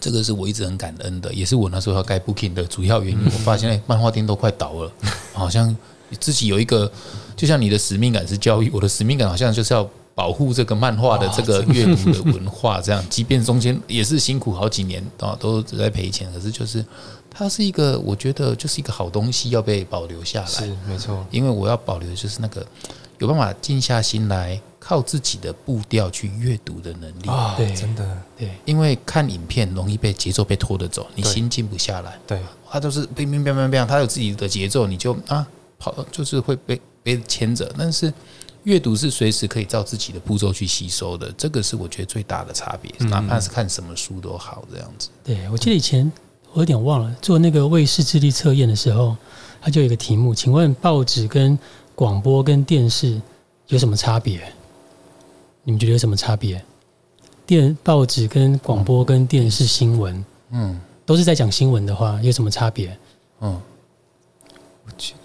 [0.00, 3.24] 这个是我一直很感恩的，也是我那时候要盖 Booking 的主要原因。
[3.24, 4.92] 我发现，哎，漫画店都快倒了，
[5.32, 5.76] 好像
[6.18, 6.90] 自己有一个，
[7.36, 16.84] 就像你的使命感是教育，我的使命感好像就是要保护这个漫画的这个阅读的文化，这样， 即便中间也是辛苦好几年啊，都只在赔钱，可是就是
[17.30, 20.46] 它是一个，我觉得就是一个好东西要被保留下来。
[20.46, 22.64] 是没错，因为我要保留的就是那个
[23.18, 27.28] 有办法静下心来，靠自己的步调去阅读的能力。
[27.28, 32.18] 啊，对真的，对，因为看影片容易被节奏被拖着走，你心静不下来。
[32.26, 32.38] 对，
[32.70, 35.46] 它都是乒乒乓乓乓，他有自己的节奏，你就啊
[35.78, 37.72] 跑，就是会被被牵着。
[37.78, 38.12] 但是
[38.64, 42.92] 阅读是随时可以照自己的步骤去吸收的，这个是我觉得最大的差别。
[43.08, 45.08] 哪怕是看什么书都好，这样子。
[45.24, 46.10] 对，我记得以前
[46.52, 49.16] 我有点忘了做那个卫视智力测验的时候，
[49.60, 51.58] 它就有一个题目，请问报纸跟
[51.94, 53.20] 广播跟电视
[53.68, 54.40] 有什么差别？
[55.64, 56.62] 你们觉得有什么差别？
[57.44, 62.96] 电报纸跟广播跟电视新闻嗯都是在讲新闻的话，有什么差别？
[63.40, 63.60] 嗯，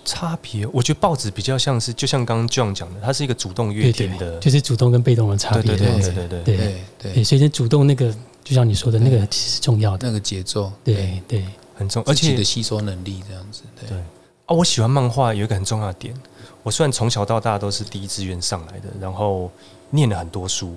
[0.05, 5.87] 差别，我觉得报纸比较像是，就像刚刚 John 讲的，它是一个主动阅对听的对，，就是主动跟被动的差对对对别。
[5.87, 6.57] 对对对对对
[6.97, 10.07] 对，对，所以主动那个，就像你说的那个，其实是重要的。
[10.07, 13.63] 那个节奏，对对，很重，而且自己的吸收能力这样子。
[13.79, 13.97] 对对
[14.45, 16.13] 啊，我喜欢漫画有一个很重要的点，
[16.63, 19.51] 我虽然从小到大都是第一志愿上来的，然后
[19.89, 20.75] 念了很多书，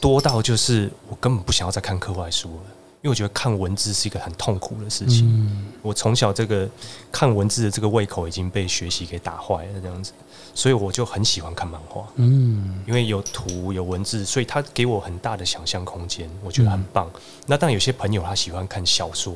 [0.00, 2.62] 多到就是我根本不想要再看课外书了，
[3.08, 5.26] 因为我觉得看文字是一个很痛苦的事情。
[5.26, 6.68] 嗯，我从小这个
[7.10, 10.12] 看文字的这个胃口已经被学习给打坏了，这样子，
[10.54, 17.10] 所以我就很喜欢看漫画，嗯，因为有图有文字，所以它给我很大的想象空间，我觉得很棒。
[17.46, 19.34] 那当然有些朋友他喜欢看小说，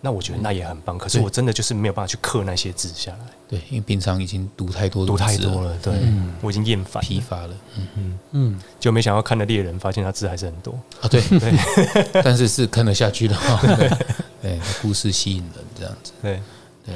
[0.00, 0.96] 那我觉得那也很棒。
[0.96, 7.54] 可是我真的就是没有办法去刻那些字下来，对，因为平常已经读太多读太多了，对、嗯我已经厌烦疲乏了。
[7.76, 10.72] 嗯嗯，嗯，就没想到看了猎人，发现他字还是很多。
[11.00, 11.52] 啊，对 对，
[12.22, 13.60] 但是是看得下去的哈。
[13.76, 13.90] 对，
[14.42, 16.12] 对故事吸引人这样子。
[16.22, 16.40] 对，
[16.86, 16.94] 对，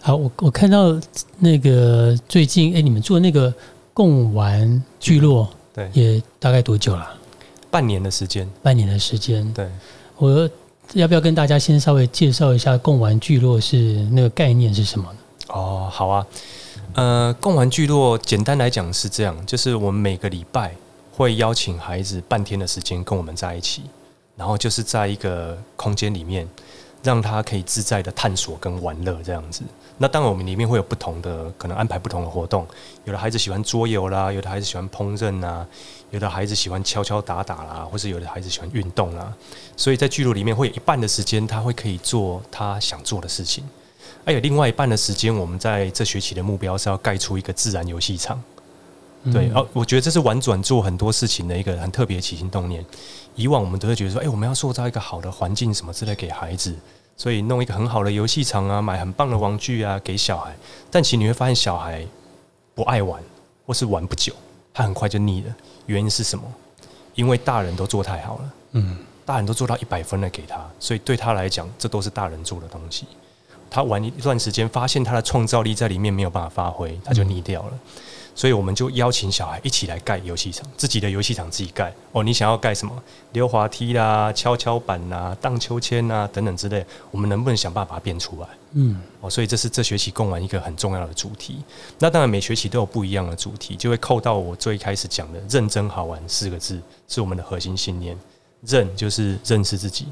[0.00, 0.98] 好，我我看到
[1.38, 3.52] 那个最近，哎，你们做那个
[3.94, 7.14] 共玩聚落，对也大概多久了？
[7.70, 9.50] 半年的时间，半年的时间。
[9.52, 9.68] 对，
[10.16, 10.48] 我
[10.92, 13.76] 要不要跟大家先稍微介绍一下共玩聚落是
[14.12, 15.18] 那个概念是什么呢？
[15.48, 16.26] 哦，好啊，
[16.94, 20.74] 呃，共玩聚落简单来讲是这样，就是我们每个礼拜
[21.12, 23.82] 会邀请孩子半天的时间跟我们在一起，
[24.36, 26.48] 然后就是在一个空间里面，
[27.06, 29.62] 让他可以自在的探索跟玩乐这样子。
[29.96, 32.66] 那当然，我们里面会有不同的，可能安排不同的活动。
[33.04, 35.66] 有的孩子喜欢桌游啦，有的孩子喜欢烹饪啊，
[36.10, 39.32] 有的孩子喜欢敲敲打打啦，或是有的孩子喜欢运动啦。
[39.76, 43.64] 所以在剧组里面会有一半的时间，他会可以做他想做的事情。
[44.24, 48.42] 还有另外一半的时间，我们在这学期的目标是要盖出一个自然游戏场。
[49.32, 52.84] 对，嗯哦，我觉得这是婉转做很多事情的一个很特别的起心动念。
[53.36, 56.74] 以往我们都会觉得说，哎、我们要塑造一个好的环境什么之类给孩子，
[57.16, 60.56] 所以弄一个很好的游戏场啊，买很棒的玩具啊给小孩。
[60.90, 62.04] 但其实你会发现，小孩
[62.74, 63.22] 不爱玩，
[63.64, 64.32] 或是玩不久，
[64.74, 65.54] 他很快就腻了。
[65.86, 66.44] 原因是什么？
[67.14, 73.06] 因为大人都做太好了，嗯大人都做到一百分了给他，所以对他来讲，这都是大人做的东西。
[73.68, 77.72] 他玩一段时间，发现他的创造力在里面没有办法发挥，他就腻掉了。
[78.36, 81.92] 所以我们就邀请小孩一起来盖游戏场，自己的游戏场自己盖。
[82.12, 83.02] 哦，你想要盖什么？
[83.32, 88.48] 溜滑梯啦、跷跷板啦、荡秋千啊等等之类，我们能不能想办法变出来？
[88.72, 91.64] 嗯哦，所以这是这学期共玩一个很重要的主题。
[91.98, 98.16] 那当然每学期都有不一样的主题，就会扣到我最开始讲的“认真好玩”四个字，是我们的核心信念。
[98.62, 100.08] 认就是认识自己，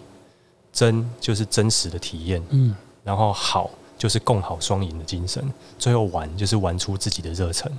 [0.72, 5.42] 真就是真实的体验，嗯然后好就是共好双赢的精神，
[5.78, 7.72] 最后玩就是玩出自己的热忱。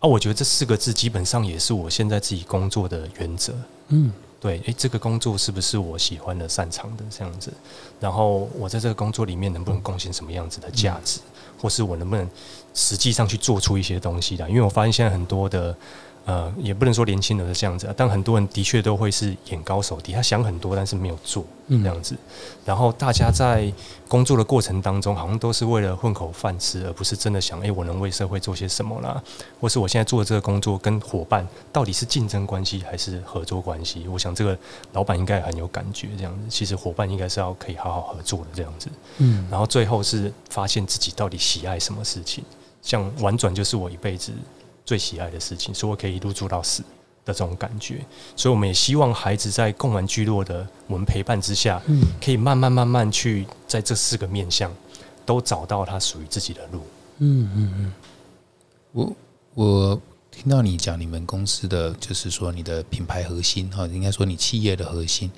[0.00, 3.54] 啊，我觉得这四个字基本上也是我现在自己工作的原则。
[3.88, 7.52] 嗯对，诶，这个工作是不是我喜欢的、擅长的这样子？
[7.98, 11.20] 然后我在这个工作里面能不能贡献什么样子的价值，
[11.58, 12.28] 或是我能不能
[12.74, 14.48] 实际上去做出一些东西来？
[14.48, 15.76] 因为我发现现在很多的。
[16.26, 22.16] 呃，也不能说年轻人是这样子、啊，但很多人的确都会是眼高手低，他想很多，但是没有做嗯这样子。
[22.64, 23.72] 然后大家在
[24.08, 29.22] 工作的过程当中，好像都是为了混口饭吃，而不是真的想，诶，我能为社会做些什么啦？
[29.60, 34.08] 或是我现在做的这个工作跟伙伴到底是竞争关系还是合作关系？
[34.08, 34.58] 我想这个
[34.94, 36.40] 老板应该很有感觉，这样子。
[36.48, 38.88] 其实伙伴应该是要可以好好合作的这样子。
[39.18, 42.42] 嗯然后最后是发现自己到底喜爱什么事情，
[42.82, 44.32] 像婉转就是我一辈子
[44.86, 46.82] 最喜爱的事情，所以我可以一路做到死
[47.24, 48.02] 的这种感觉。
[48.36, 54.72] 所以我们也希望孩子在共玩聚落的我们陪伴之下，嗯可以慢慢慢慢去在这四个面向
[55.26, 56.80] 都找到他属于自己的路。
[57.18, 57.92] 嗯嗯嗯
[58.92, 59.16] 我
[59.54, 65.30] 我听到你讲你们公司的，就是说你的品牌核心哈，应该说你企业的核心，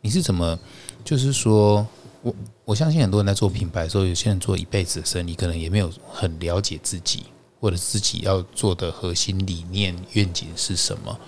[0.00, 0.58] 你是怎么？
[1.04, 1.86] 就是说
[2.22, 7.24] 我我相信很多人在做品牌的时候，有些人做一辈子的生意，可能也没有很了解自己，
[7.64, 11.18] 或者自己要做的核心理念愿景是什么。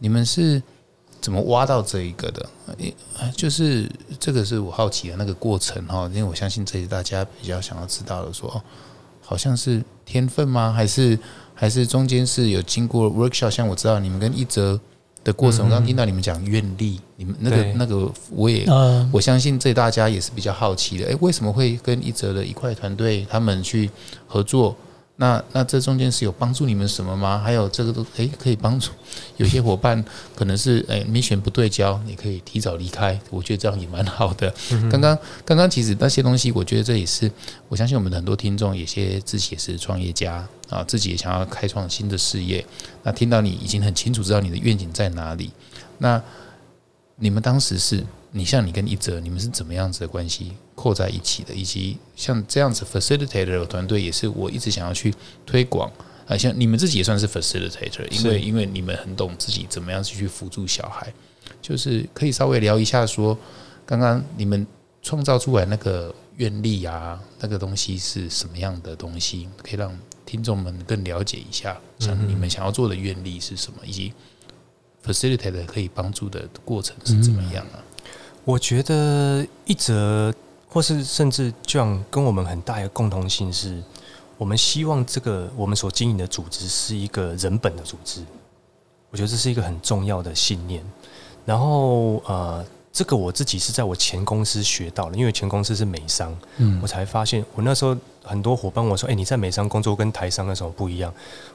[0.00, 0.60] 你们是
[1.20, 2.44] 怎么挖到这一个的？
[3.16, 8.60] 呃就是这个是我好奇的那个过程哈，因为我相信这是大家比较想要知道的说，哦，
[9.20, 10.72] 好像是天分吗？
[10.72, 11.16] 还是
[11.54, 13.50] 还是中间是有经过 workshop？
[13.50, 14.80] 像我知道你们跟一泽
[15.22, 23.88] 的过程，我刚刚听到你们讲愿力，你们那个那个我也呃，我相信这大家也是比较好奇的，诶，为什么会跟一泽的一块团队他们去
[24.26, 24.74] 合作？
[25.18, 27.40] 那那这中间是有帮助你们什么吗？
[27.42, 28.90] 还有这个都诶可以帮助
[29.38, 34.52] 有些伙伴可能是诶 mission 不对焦，你可以提早离开，我觉得这样也蛮好的。
[34.92, 37.30] 刚刚刚刚其实那些东西，我觉得这也是
[37.68, 42.62] 我相信我们的很多听众，有些自己也是创业家啊，自己也想要开创新的事业。
[43.02, 45.50] 那听到你已经很清楚知道你的愿景在哪里，
[45.98, 46.22] 那
[47.16, 51.54] 你们当时是你像你跟一哲，你们是怎么样子的关系扣在一起的？
[51.54, 55.90] 以及像这样子 facilitator 的团队，也是我一直想要去推广。
[56.26, 61.12] 啊，像你们自己也算是 facilitator，因为因为你们很懂自己怎么样去辅助小孩，
[61.62, 63.38] 就是可以稍微聊一下说，
[63.86, 64.66] 刚刚你们
[65.02, 74.12] 创造出来那个愿力啊，那个东西是什么样的东西，可以让听众们更了解一下，像你们想要做的愿力是什么，以及
[75.06, 77.78] facilitator 可以帮助的过程是怎么样啊？
[78.44, 80.34] 我觉得一则
[80.68, 83.82] 或是甚至这样跟我们很大一个共同性是，
[84.36, 88.22] 我们希望这个我们所经营的组织是一个人本的组织。
[89.10, 90.84] 我觉得这是一个很重要的信念。
[91.44, 101.12] 然后呃，这个我自己是在我前公司学到的，因为前公司是美商，嗯我才发现我那时候很多伙伴我说：“哎、你在美商工作跟台商有什么不一样？”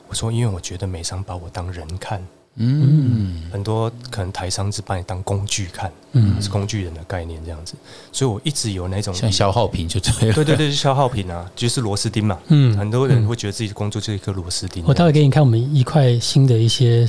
[0.07, 7.75] 我说：“因为我觉得美商把我当人看，嗯，很多可能台商是把你当工具看，嗯是工具人的概念这样子，
[8.11, 10.33] 所以我一直有那种像消耗品就对了。
[10.33, 12.37] 对对对，是消耗品啊，就是螺丝钉嘛。
[12.49, 14.83] 嗯很多人会觉得自己的工作就是一颗螺丝钉。
[14.85, 17.07] 我待会给你看我们一块新的一些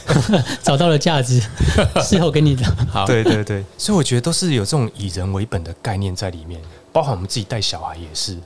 [0.62, 1.40] 找到了价值，
[2.04, 2.64] 事后给你的。
[2.90, 6.60] 好，对对对，所以我觉得都是有这种以人为本的概念在里面，
[6.94, 8.38] 包含我们自己带小孩也是。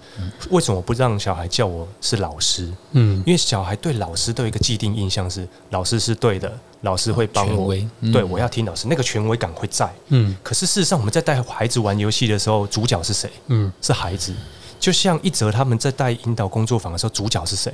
[0.49, 2.73] 为什么不让小孩叫我是老师？
[2.93, 9.93] 嗯因为小孩对老师都有一个既定印象是老师是对的，老师会帮我，嗯对我要听老师，那个权威感会在。
[10.09, 13.31] 嗯可是事实上，我们在带孩子玩游戏的时候，主角是谁？
[13.49, 14.35] 嗯是孩子。
[14.81, 17.71] 就像一泽他们在带引导工作坊的时候，主角是谁？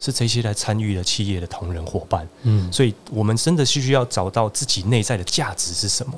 [0.00, 2.28] 是这些来参与的企业的同仁伙伴。
[2.42, 6.12] 嗯所以我们真的是需要找到自己内在的价值是什么。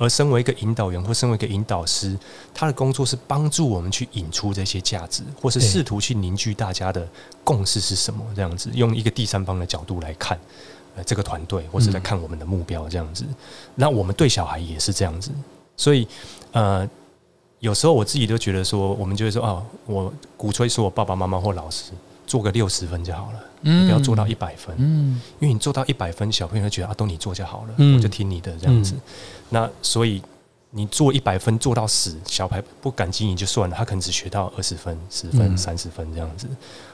[0.00, 2.18] 而身为一个引导员或身为一个引导师，
[2.54, 7.06] 他的工作是帮助我们去引出这些价值，或是试图去凝聚大家的
[7.44, 8.24] 共识是什么。
[8.34, 10.40] 这样子，用一个第三方的角度来看，
[10.96, 13.26] 呃，这个团队或是来看我们的目标这样子。
[13.74, 15.30] 那我们对小孩也是这样子，
[15.76, 16.08] 所以
[16.52, 16.88] 呃，
[17.58, 21.92] 有时候我自己都觉得说，我们就会说哦，我鼓吹说我爸爸妈妈或老师
[22.30, 24.72] 做个六十分就好了，嗯不要做到一百分。
[24.78, 28.94] 嗯因为你做到一百分，小朋友会觉得啊，都你做就好了，嗯我就听你的这样子。
[29.48, 30.22] 那所以
[30.70, 36.46] 你做一百分做到死，小孩不感激你就算了，他可能只学到二十分、十分、嗯三十分这样子。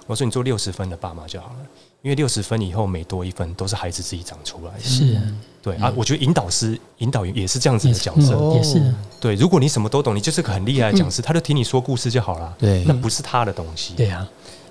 [0.07, 1.57] 我说你做六十分的爸妈就好了，
[2.01, 4.81] 因为六十分以后每多一分都是孩子自己长出来的。
[4.81, 5.20] 是啊
[5.61, 8.35] 对啊，我觉得引导师、引导员也是这样子的角色。
[8.37, 12.55] 嗯也是对，如果你什么都懂，你就是个很厉害的讲师，他就听你说故事就好了。
[12.59, 13.94] 对那不是他的东西。
[13.94, 14.27] 对啊，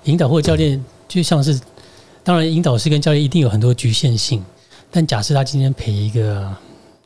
[0.06, 1.60] 引导或教练就像是，
[2.24, 4.42] 当然引导师跟教练一定有很多局限性，
[4.90, 6.52] 但假设他今天陪一个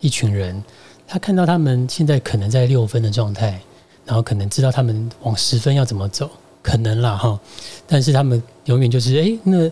[0.01, 0.63] 一群人，
[1.07, 3.61] 他看到他们现在可能在六分的状态，
[4.07, 6.31] 然后可能知道他们往十分要怎么走，
[6.63, 7.39] 可能啦哈，
[7.87, 9.71] 但是他们永远就是哎、诶那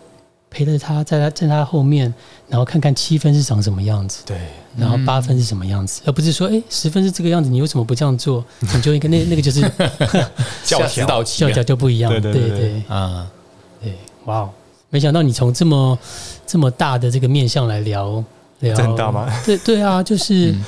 [0.51, 2.13] 陪着他在他在他后面，
[2.49, 4.23] 然后看看七分是长什么样子。
[4.27, 4.39] 对
[4.77, 8.45] 然后八分是什么样子，而不是说，哎，十分是这个样子，你为什么不这样做？
[8.61, 9.61] 你就应该那那个就是
[10.63, 13.27] 下指导期教教就不一样，对对对啊，
[13.83, 13.93] 对，
[14.27, 14.51] 哇哦！
[14.91, 15.99] 没想到你从这么
[16.47, 18.25] 这么大的这个面向来聊
[18.61, 19.29] 聊，这很大吗？
[19.45, 20.65] 对对啊，就是嗯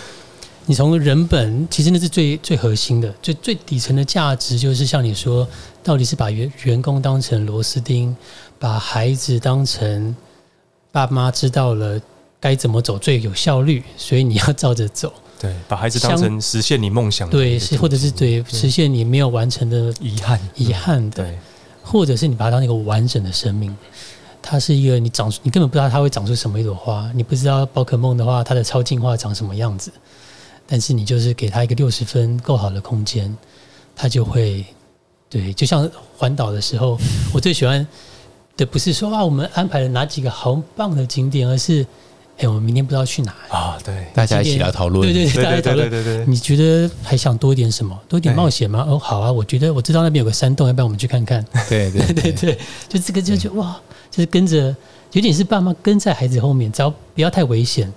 [0.66, 5.46] 你从人本，其实那是最最核心的，最最底层的价值，就是像你说，
[5.82, 8.14] 到底是把员员工当成螺丝钉，
[8.60, 10.14] 把孩子当成
[10.92, 12.00] 爸妈知道了
[12.38, 15.12] 该怎么走最有效率，所以你要照着走。
[15.40, 20.38] 对，把孩子当成实现你梦想的对，是或者是对实现你没有完成的遗憾。
[20.54, 21.38] 遗憾的，对。
[21.82, 23.74] 或者是你把它当一个完整的生命，
[24.42, 29.90] 它是一个你长出，你根本不知道它会长出什么一朵花，你不知道宝可梦的话，它的超进化长什么样子，
[30.66, 33.34] 但是你就是给它一个六十分够好的空间，
[33.96, 34.64] 它就会
[35.30, 36.98] 对，就像环岛的时候，
[37.32, 37.84] 我最喜欢
[38.60, 41.84] 的不是说啊，我们安排了哪几个好棒的景点，而是
[42.36, 43.34] 哎，我们明天不知道去哪。
[43.48, 47.98] 啊，对大家一起来讨论，对对对，对对对大家讨论对对对，你觉得还想多一点什么？
[48.06, 48.84] 多一点冒险吗？
[48.86, 51.42] 哦，好啊，我觉得我知道那边有个山洞，要不要我们去看看？
[51.68, 52.58] 对对 对对对，
[52.88, 53.80] 就这个就就哇，
[54.10, 54.74] 就是跟着，
[55.12, 57.90] 有点是爸妈跟在孩子后面，只要不要太危险，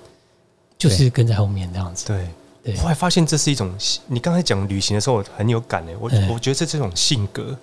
[0.77, 2.05] 就是跟在后面这样子。
[2.07, 2.25] 对。
[2.63, 3.69] 对我还发现这是一种，
[4.07, 7.53] 你刚才讲旅行的时候我很有感诶，我哎我觉得这是这种性格，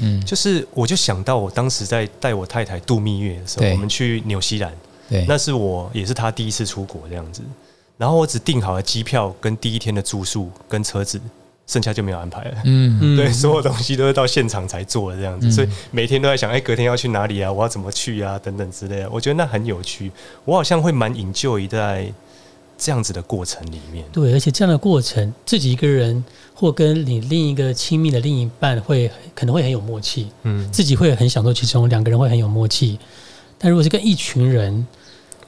[0.00, 4.72] 嗯，就是我就想到我当时在带我太太度蜜月的时候，我们去纽西兰，
[5.08, 7.42] 对，那是我也是她第一次出国这样子，
[7.96, 11.20] 然后我只订好了机票跟第一天的住宿跟车子，
[11.66, 12.56] 剩下就没有安排了。
[12.64, 17.50] 嗯嗯 对，所有东西都是到现场才做的这样子，嗯所以每天都在想，哎、隔天要去哪里啊？
[17.50, 18.38] 我要怎么去啊？
[18.42, 19.10] 等等之类的。
[19.10, 20.10] 我觉得那很有趣，
[20.44, 22.12] 我好像会蛮 enjoy 在
[22.76, 24.04] 这样子的过程里面。
[24.12, 32.98] 对，而且这样的过程，自己一个人或跟你另一个亲密的另一半会可能会很有默契，嗯，自己会很享受其中，两个人会很有默契。
[33.58, 34.86] 但如果是跟一群人，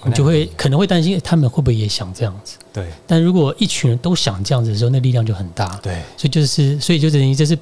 [0.05, 2.57] 你就会可能会担心他们会不会也想这样子。
[2.73, 5.79] 对但如果一群人都想这样子的时候，那力量就很大。
[5.83, 7.59] 对所以就是，所以就等于这是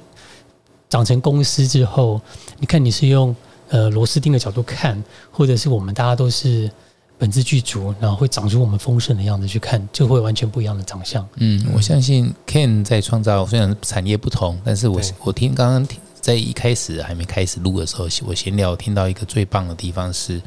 [0.89, 2.21] 长成公司之后，
[2.59, 3.35] 你看你是用
[3.69, 5.01] 呃螺丝钉的角度看，
[5.31, 6.69] 或者是我们大家都是
[7.17, 11.25] 本质具足，然后会长出我们丰盛的样子去看，就会完全不一样的长相。
[11.35, 20.41] 嗯，我相信 Ken 在创造，虽然产业不同，但是我对我听刚刚听在一开始还没开始录的时候，我闲聊听到一个最棒的地方是，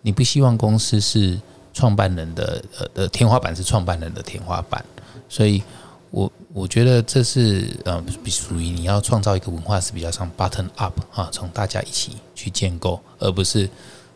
[0.00, 1.38] 你不希望公司是
[1.72, 4.84] 创办人的呃的天花板是创办人的天花板，
[5.28, 5.62] 所以
[6.10, 13.68] 我我觉得这是呃比属于你要创造一个文化是比较像 button up 啊，从大家一起去建构，而不是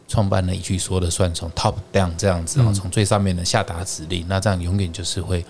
[0.09, 5.44] 创办人一句说了算，从 top down 这样子啊，嗯从最上面的下达指令，那这样永远就是会。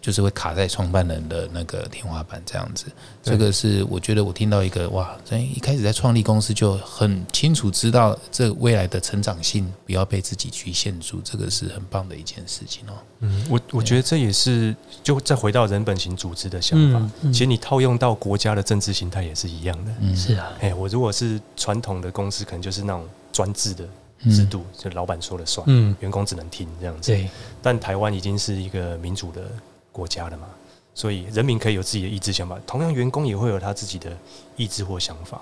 [0.00, 2.86] 就是会卡在创办人的那个天花板这样子，
[3.20, 12.92] 这个是我觉得我听到一个哇，所以一开始在创立公司就很清楚知道这未来的成长性不要被自己局限住，这个是很棒的一件事情哦。
[13.18, 19.92] 嗯，我我觉得这也是就再回到人本型组织的想法，嗯嗯其实你套用到国家的政治形态也是一样的。
[19.98, 23.84] 嗯，是啊，哎、我如果是传统的公司，可能就是那种专制的
[24.30, 27.10] 制嗯，度，就老板说了算，嗯，员工只能听这样子。
[27.10, 27.28] 对，
[27.60, 29.42] 但台湾已经是一个民主的
[29.90, 30.46] 国家了嘛，
[30.94, 34.16] 所以人民可以有自己的意志想法，同样员工也会有他自己的
[34.56, 35.40] 意志或想法。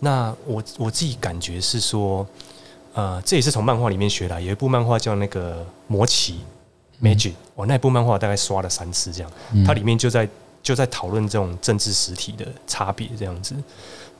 [0.00, 2.26] 那我我自己感觉是说，
[2.94, 6.40] 呃，这也是从漫画里面学来，有一部漫画叫那个《魔奇
[7.02, 9.30] Magic》，我那部漫画大概刷了三次这样。
[9.52, 10.28] 嗯它里面就在
[10.62, 13.54] 就在讨论这种政治实体的差别这样子。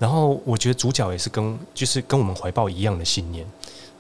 [0.01, 3.47] 然后我觉得主角也是跟就是跟我们怀抱一样的信念。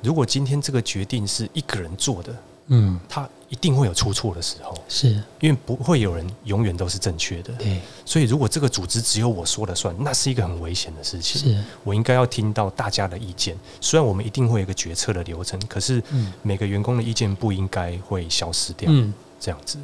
[0.02, 2.34] 如果今天这个决定是一个人做的，
[2.68, 7.52] 嗯，他一定会有出错的时候，是因为不会有人永远都是正确的。
[7.54, 11.40] 对，所以如果这个组织只有我说了算，那是一个很危险的事情。
[11.40, 13.56] 是，我应该要听到大家的意见。
[13.80, 18.90] 虽然我们一定会有一个决策的流程，可是嗯每个员工的意见不应该会消失掉。
[18.90, 19.12] 嗯。
[19.42, 19.78] 这样子，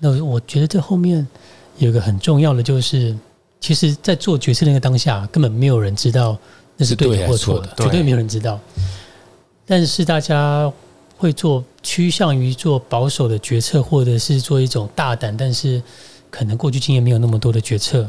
[0.00, 1.24] 那我觉得这后面
[1.76, 3.16] 有一个很重要的，就是
[3.60, 6.38] 其实，在做决策那个当下，根本没有人知道
[6.76, 8.58] 那是对的或错的绝对没有人知道。
[9.66, 10.72] 但是大家
[11.16, 15.82] 会做趋向于做保守的决策，或者是做一种大胆，但是
[16.30, 18.08] 可能过去经验没有那么多的决策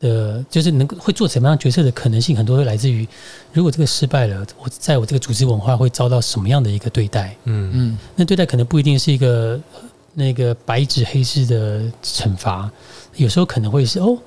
[0.00, 3.06] 的，就是能够会做什么样决策的可能性，很多会来自于，
[3.52, 7.36] 如果这个失败了，我在我这个组织文化会遭到什么样的一个对待？
[7.44, 9.80] 嗯嗯那对待可能不一定是一个呃
[10.12, 12.70] 那个白纸黑字的惩罚，
[13.16, 14.18] 有时候可能会是哦，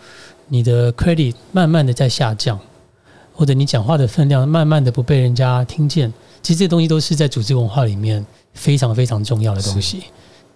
[0.47, 2.59] 你的 credit 慢慢的在下降，
[3.33, 6.11] 或者你讲话的分量慢慢的不被人家听见。
[6.41, 10.03] 其实这些东西都是在组织文化里面非常非常重要的东西。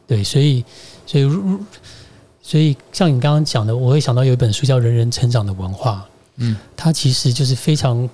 [0.08, 0.64] 对，所以
[1.06, 1.60] 所以如
[2.42, 8.10] 所以像你刚刚讲的，我会想到有一本书叫《人人成长的文化》，嗯它其实就是非常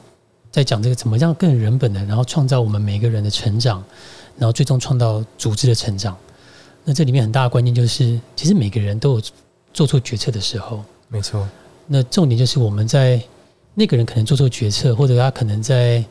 [0.51, 3.83] 在讲这个怎么样更人本的，然后创造我们每个人的成长，
[4.37, 6.17] 然后最终创造组织的成长。
[6.83, 9.21] 那这里面很大的关键就是，其实每个人都有
[9.73, 10.83] 做出决策的时候。
[11.09, 11.47] 没错，
[11.87, 13.21] 那重点就是我们在
[13.73, 16.03] 那个人可能做错决策，或者他可能在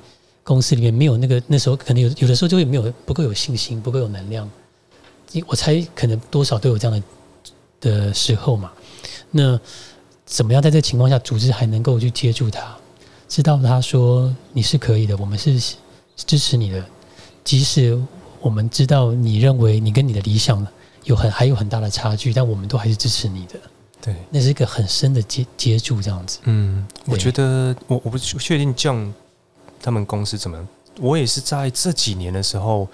[0.43, 4.49] 公司里面没有那个那时候可能有有的时候就会没有不够有信心，不够有能量。
[5.47, 7.03] 我猜可能多少都有这样
[7.81, 8.72] 的的时候嘛。
[9.31, 9.59] 那
[10.24, 12.77] 怎么样在这个情况下，组织还能够去接住他，
[13.29, 15.77] 知道他说你是可以的，我们是
[16.16, 16.83] 支持你的，
[17.45, 18.01] 即使
[18.41, 20.64] 我们知道你认为你跟你的理想
[21.05, 23.55] 有很还有很大的差距，但我们都还是支持你的。
[24.07, 24.14] 对。
[24.30, 26.38] 那是一个很深的接接触，这样子。
[26.44, 29.14] 嗯，我觉得我我不确定这样
[29.82, 30.66] 他们公司怎么样。
[30.98, 32.88] 我也是在这几年的时候，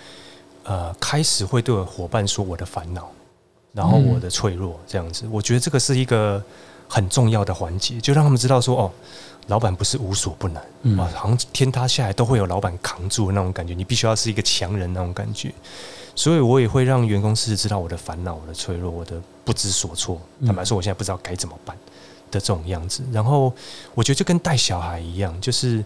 [0.65, 3.09] 呃，开始会对我伙伴说我的烦恼，
[3.73, 5.25] 然后我的脆弱这样子。
[5.31, 6.43] 我觉得这个是一个
[6.89, 8.91] 很重要的环节，就让他们知道说，哦，
[9.47, 15.53] 老板不是无所不能，嗯啊，好像天塌下来都会有老板扛住的那种感觉，你必须要是一个强人那种感觉。
[16.15, 20.21] 所以我也会让员工事知道我的烦恼、我的脆弱、我的不知所措。
[20.41, 21.77] 嗯坦白说，我现在不知道该怎么办
[22.31, 23.03] 的这种样子。
[23.13, 23.53] 然后
[23.95, 25.85] 我觉得就跟带小孩一样，就是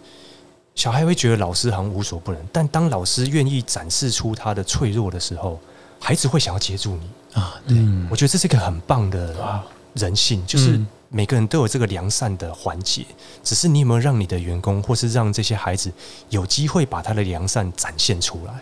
[0.75, 5.59] 小孩会觉得老师好像无所不能，但当老师愿意展示出他的脆弱的时候，
[5.99, 7.39] 孩子会想要接住你。
[7.39, 9.63] 啊，对，嗯我觉得这是一个很棒的，
[9.93, 13.05] 人性，就是嗯每个人都有这个良善的环节，
[13.43, 15.91] 只是你有没有让你的员工，或是让这些孩子
[16.29, 18.53] 有机会把他的良善展现出来？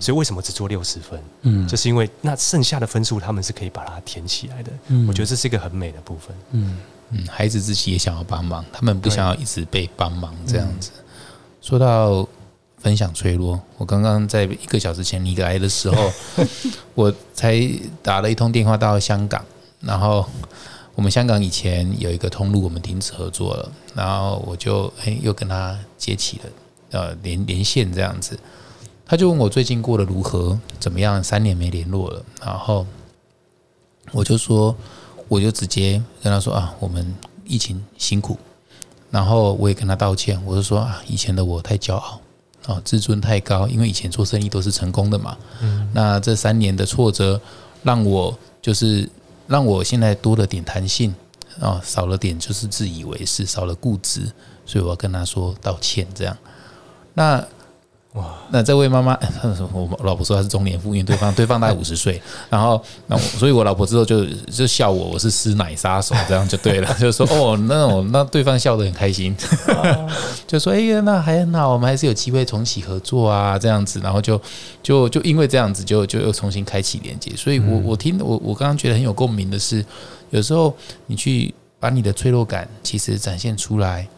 [0.00, 1.20] 所以为什么只做六十分？
[1.42, 4.70] 嗯，就是因为那剩下的分数他们是可以把它填起来的。
[4.88, 6.36] 嗯我觉得这是一个很美的部分。
[6.52, 6.78] 嗯
[7.10, 10.90] 嗯，孩子自己也想要帮忙，他们不想要一直被帮忙这样子。
[11.62, 12.26] 说到
[12.78, 16.12] 分享脆弱，我刚刚在一个小时前你来的时候，
[16.94, 17.60] 我才
[18.02, 19.44] 打了一通电话到香港，
[19.80, 20.24] 然后
[20.94, 26.44] 我们香港以前有一个通路，我们停止合作了，然后我就哎、又跟他接起了
[26.90, 28.38] 呃连连线这样子，
[29.06, 31.24] 他就问我最近过得如何，怎么样？
[31.24, 32.86] 三年没联络了，然后
[34.12, 34.76] 我就说。
[35.28, 37.12] 我就直接跟他说啊，我们
[37.44, 38.38] 疫情辛苦，
[39.10, 42.20] 然后我也跟他道歉，我就说啊，以前的我太骄傲
[42.64, 45.36] 啊，自尊太高，因为以前做生意都是成功的嘛。
[45.60, 47.40] 嗯，那这三年的挫折，
[47.82, 49.10] 让我就是
[49.48, 51.12] 让我现在多了点弹性
[51.58, 54.30] 啊，少了点就是自以为是，少了固执，
[54.64, 56.38] 所以我要跟他说道歉，这样。
[57.14, 57.44] 那
[58.16, 59.18] 哇，那这位妈妈，
[59.74, 69.36] 我 老婆说她是中年妇，因为对方对方大概五十岁， 然后那我所以我老婆之后就就笑我，我是师奶杀手，这样就对了， 就说哦，那我那对方笑得很开心，
[70.46, 74.40] 就说哎呀，那还很好，我们还是有机会重启合作啊，这样子，然后就
[74.82, 79.84] 就就因为这样子，就就又重新开启连接，所以我我听我我刚刚觉得很有共鸣的是，
[80.30, 80.74] 有时候
[81.06, 84.08] 你去把你的脆弱感其实展现出来。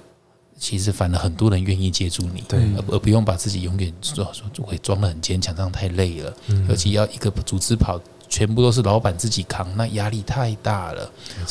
[0.59, 6.35] 其实反而很多人愿意接住你，对而而不用把自己永远说说会装的很坚强，这样太累了。
[6.69, 11.11] 尤其要一个组织跑，全部都是老板自己扛，那压力太大了。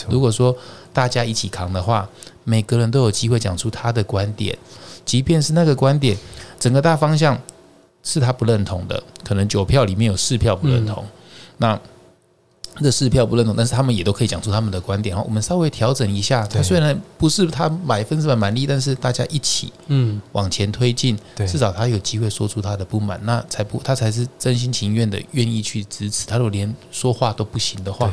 [0.09, 0.55] 如果说
[0.91, 2.07] 大家一起扛的话，
[2.43, 4.57] 每个人都有机会讲出他的观点，
[5.05, 6.17] 即便是那个观点
[6.59, 7.41] 整个大方向
[8.03, 11.05] 是他不认同的，可能九票里面有四票不认同，
[11.57, 11.79] 那。
[12.81, 15.15] 这四票不认同，但是他们也都可以讲出他们的观点。
[15.15, 26.27] 然后我们稍微调整一下，他虽然不是他百分之百满意，但是大家一起嗯往前推进，对至少他有机会说出他的不满，那才不，他才是真心情愿的愿意去支持。
[26.27, 28.11] 他如果连说话都不行的话，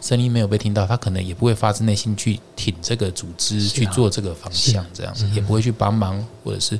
[0.00, 6.78] 声音没有被听到，他可能也不会发自内心去挺这个组织，啊去做这个方向，这样子、也不会去帮忙或者是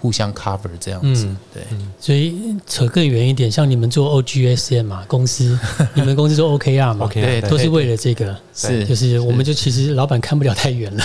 [0.00, 1.26] 互相 cover 这样子。
[1.26, 1.62] 嗯对，
[2.00, 2.34] 所以
[2.66, 5.58] 扯更远一点，像你们做 OGSM 嘛，公司，
[5.94, 11.04] 你们公司做 OKR 嘛 OK 对都是为了这个，是就是我们就其实老板看不了太远了，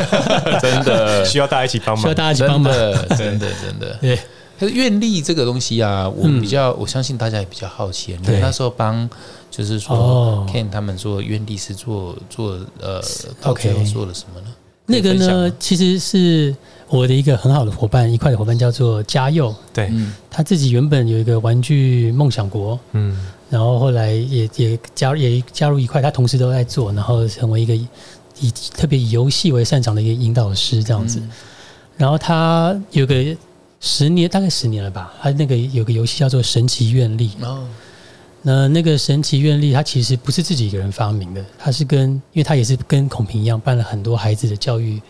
[0.60, 2.14] 真的 需要大家一起帮忙需要。
[2.14, 2.72] 大家一起帮忙。
[3.16, 3.96] 真的，真的。
[4.00, 4.16] 对，
[4.58, 8.16] 可是愿力这个东西啊，我嗯比较，我相信大家也比较好奇。
[8.20, 9.08] 你对那时候帮，
[9.50, 13.00] 就是说哦 Ken 他们做愿力是做做呃，
[13.40, 14.46] 到 OK 最后做了什么呢？
[14.88, 16.54] 那个呢其实是
[16.88, 20.14] 我的一个很好的伙伴，一块的伙伴叫做嘉佑，对，嗯。
[20.30, 23.18] 他自己原本有一个玩具梦想国，嗯，
[23.50, 31.18] 然后后来也也加入也加入一块，他同时都在做，然后成为一个以特别以游戏为擅长的一个引导师这样子。
[31.20, 31.30] 嗯。
[31.96, 33.36] 然后他有个
[33.80, 37.30] 十年，大概十年了吧，他那个有个游戏叫做《神奇愿力》。
[37.44, 37.66] 哦，
[38.42, 45.00] 那那个神奇愿力，它其实不是自己一个人发明的，它是跟，因为他也是跟孔平一样办了很多孩子的教育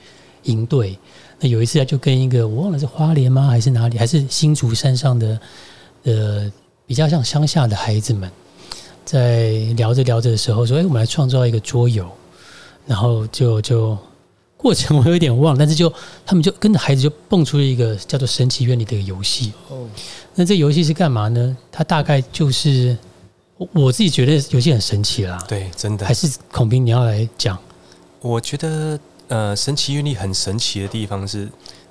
[0.44, 0.96] 营队。
[1.38, 5.40] 那有一次他就跟一个我忘了是花莲吗还是哪里，还是新竹山上的
[6.04, 6.52] 呃
[6.86, 8.30] 比较像乡下的孩子们，
[9.04, 12.10] 在聊着聊着的时候说：“哎，我们来创造一个桌游。”
[12.86, 13.98] 然后就就
[14.56, 15.92] 过程我有点忘了，但是就
[16.24, 19.52] 他们就跟着孩子就蹦出了一个叫做神奇愿力的游戏。
[19.68, 19.86] 哦，
[20.34, 21.56] 那这游戏是干嘛呢？
[21.72, 22.96] 它大概就是
[23.56, 25.36] 我我自己觉得游戏很神奇啦。
[25.48, 26.14] 对，真的还。
[26.14, 27.58] 是孔斌你要来讲？
[28.20, 31.48] 我觉得呃，神奇运力很神奇的地方是，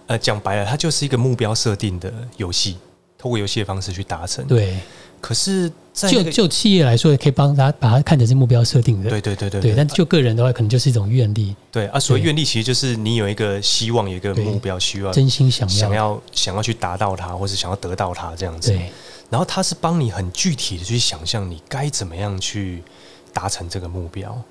[0.08, 2.78] 呃，讲白了，它就是一个目标设定的游戏，
[3.18, 4.46] 透过游戏的方式去达成。
[4.48, 4.78] 对，
[5.20, 9.10] 可是在就那个就企业来说，也可以帮他把它看成是目标设定的。
[9.10, 15.76] 对对对对对，但就个人的话，可能就是一种愿力，对啊，所谓愿力其实就是你有一个希望，有一个目标，需要真心想要。
[15.76, 18.72] 想要想要去达到它，或是想要得到它这样子。
[18.72, 18.92] 对，
[19.30, 22.84] 然后它是帮你很具体的去想象你该怎么样去
[23.34, 24.42] 达成这个目标。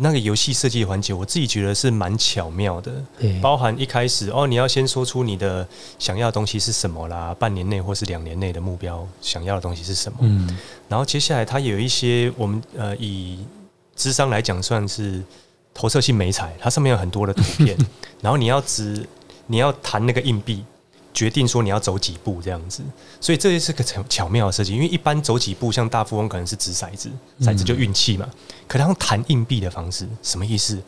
[0.00, 5.66] 那个游戏设计环节，我自己觉得是蛮巧妙的，对，包含一开始哦，你要先说出你的
[5.98, 10.18] 想要的东西是什么啦，半年内或是两年内的目标，想要的东西是什么。
[10.22, 13.38] 嗯，然后接下来它有一些我们呃以
[13.94, 15.22] 智商来讲算是
[15.74, 17.76] 投射性美彩，它上面有很多的图片，
[18.22, 19.06] 然后你要指
[19.46, 20.64] 你要弹那个硬币，
[21.12, 22.82] 决定说你要走几步这样子，
[23.20, 24.72] 所以这也是个巧巧妙的设计。
[24.72, 28.28] 因为一般走几步，像大富翁可能是掷骰子，骰子就运气嘛。
[28.70, 30.78] 可他用弹硬币的方式，什么意思？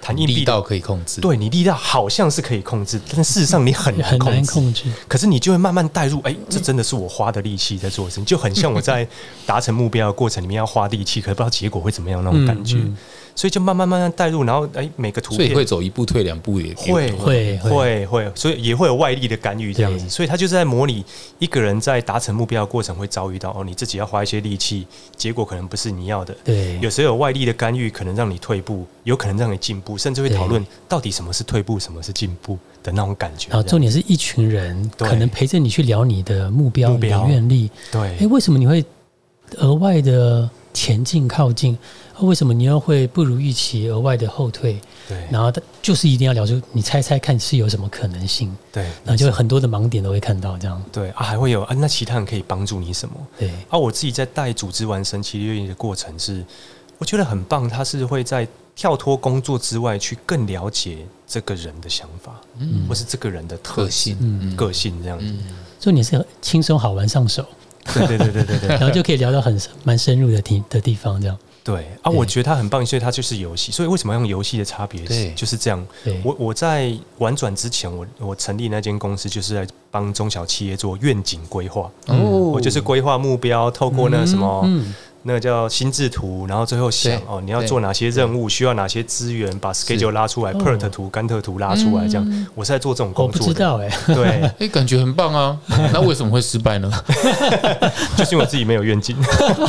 [0.00, 4.50] 弹硬币的力道可以控制，对你力道好像是可以控制，但事实上你 很难控制。
[4.50, 4.84] 控制。
[5.06, 9.06] 可是你就会慢慢带入，哎、这真的是我花的力气在做的事情，就很像我在
[9.44, 12.76] 达成目标的过程里面要花力气，可是不知道结果会怎么样那种感觉。
[12.76, 12.96] 嗯嗯
[13.38, 21.04] 所以就慢慢慢慢带入，然后哎、每个图片所以会走一步退两步也会会会会，所以也会有外力的干预这样子，所以他就是在模拟
[21.38, 24.84] 一个人在达成目标的过程会遭遇到哦，你自己要花一些力气，
[25.16, 26.36] 结果可能不是你要的。
[26.42, 33.48] 对有时候有外力的干预，可能让你退步，有可能让你进步，甚至会讨论到底什么是退步，什么是进步的那种感觉。
[33.50, 37.70] 然后重点是一群人可能陪着你去聊你的目标、你目标的愿力。
[37.92, 38.84] 对哎，样为什么你会
[39.56, 41.76] 额外的前进靠近？
[42.20, 44.72] 为什么你又会不如预期额外的后退？
[45.06, 48.52] 对对然后他就是一定要聊出，你猜猜看是有什么可能性？
[48.72, 50.82] 对，然后就很多的盲点都会看到这样。
[50.90, 53.14] 对啊，还会有啊，那其他人可以帮助你什么？
[53.38, 56.44] 对，啊，我自己在带组织完神奇乐的过程是，
[56.98, 65.24] 我觉得很棒，他是会在跳脱工作之外去更了解这个人的想法，嗯或是这个人的特个性、嗯个性这样子。
[65.26, 65.38] 嗯，
[65.80, 67.44] 重点是轻松好玩上手，
[67.94, 71.36] 对对对对对对 然后就可以聊到很蛮深入的地的地方，这样。
[71.64, 72.10] 对啊！
[72.10, 73.70] 我觉得他很棒，所以他就是游戏。
[73.70, 75.86] 所以为什么要用游戏的差别对就是这样。
[76.02, 81.90] 对，我我在玩转之前，我我成立那间公司，就是在帮中小企业做愿景规划。
[82.06, 82.16] 哦，
[82.54, 84.62] 我就是规划目标，透过那个什么。
[84.64, 84.94] 嗯，
[85.28, 92.46] 那个叫心智图，然后最后想哦，你要做哪些任务，需要哪些资源，把 schedule 拉出来哦，PERT 图、甘特图拉出来，这样。
[92.54, 93.52] 我是在做这种工作的。
[93.52, 95.60] 知道哎，对， 哎，感觉很棒啊，
[95.92, 96.90] 那为什么会失败呢？
[98.16, 99.14] 就是因为我自己没有愿景，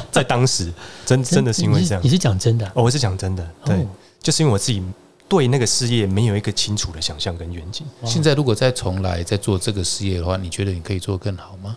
[0.10, 0.72] 在当时
[1.06, 2.10] 真真的是因为这样你。
[2.10, 2.72] 是讲真的啊？
[2.76, 3.86] 哦，我是讲真的，对哦，
[4.22, 4.82] 就是因为我自己
[5.28, 7.86] 对那个事业没有一个清楚的想象跟愿景。
[8.06, 11.76] 现在如果再重来再做这个事业的话，你觉得你可以做更好吗？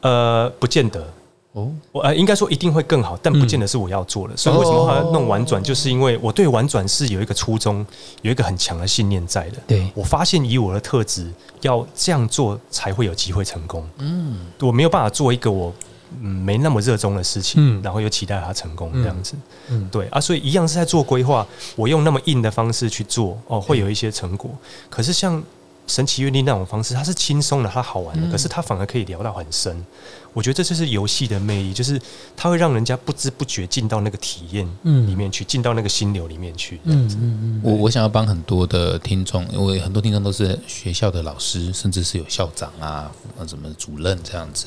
[0.00, 1.06] 呃，不见得。
[1.52, 4.36] 哦，我呃，应该说一定会更好，但不见得是我要做的。
[4.36, 7.84] 所以为什么要弄婉转，就是因为我对婉转是有一个初衷，
[8.20, 9.56] 有一个很强的信念在的。
[9.66, 11.32] 对，我发现以我的特质，
[11.62, 13.82] 要这样做才会有机会成功。
[13.98, 15.72] 嗯，我没有办法做一个我
[16.20, 19.34] 嗯没那么热衷的事情，嗯然后又期待它成功这样子。
[19.68, 21.46] 嗯，对啊，所以一样是在做规划，
[21.76, 24.50] 我用那么硬的方式去做，哦，会有一些成果。
[24.90, 25.42] 可是像
[25.88, 29.84] 神奇阅历那种方式，它是轻松的，它好玩的，嗯可是它反而可以聊到很深。
[30.34, 32.00] 我觉得这就是游戏的魅力，就是
[32.36, 36.78] 它会让人家不知不觉进到那个体验嗯里面去，进到那个心流里面去。
[36.84, 44.66] 嗯嗯嗯，我我想要帮很多的听众，因为很多听众都是学校的老师，甚至是有校长啊、呃什么主任这样子。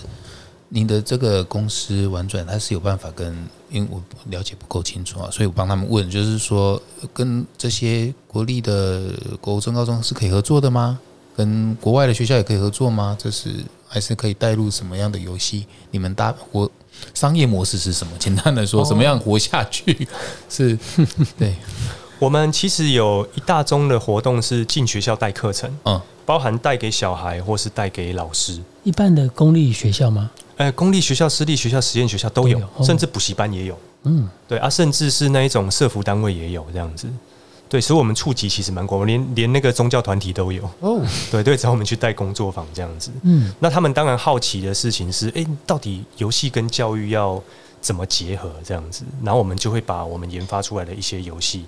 [0.73, 3.27] 你的这个公司玩转，它是有办法跟，
[3.69, 10.97] 因为我了解不够清楚啊，所以我帮他们问，就是说呃跟这些国立的国中、高中是可以合作的吗？
[11.35, 13.15] 跟国外的学校也可以合作吗？
[13.19, 13.49] 这是
[13.87, 15.65] 还是可以带入什么样的游戏？
[15.91, 16.69] 你们搭活
[17.13, 18.13] 商业模式是什么？
[18.19, 20.07] 简单的说，哦怎么样活下去？
[20.49, 20.77] 是
[21.37, 21.55] 对，
[22.19, 26.01] 我们其实有一大宗的活动是进学校带课程，嗯。
[26.23, 28.57] 包含带给小孩或是带给老师。
[28.83, 30.29] 一般的公立学校吗？
[30.55, 33.77] 呃，公立学校、私立学校、实验学校都有，都有哦甚至补习班也有。
[34.03, 37.07] 嗯，对啊，甚至是那一种社服单位也有这样子。
[37.71, 40.69] 对，所以我们触及其实蛮广，我连连那个宗教团体都有。
[40.81, 41.01] 哦，
[41.31, 43.09] 对对，找我们去带工作坊这样子。
[43.21, 47.41] 嗯，那他们当然好奇的事情是，诶，到底游戏跟教育要
[47.79, 49.05] 怎么结合这样子？
[49.23, 51.65] 然后我们就会把我们研发出来的一些游戏，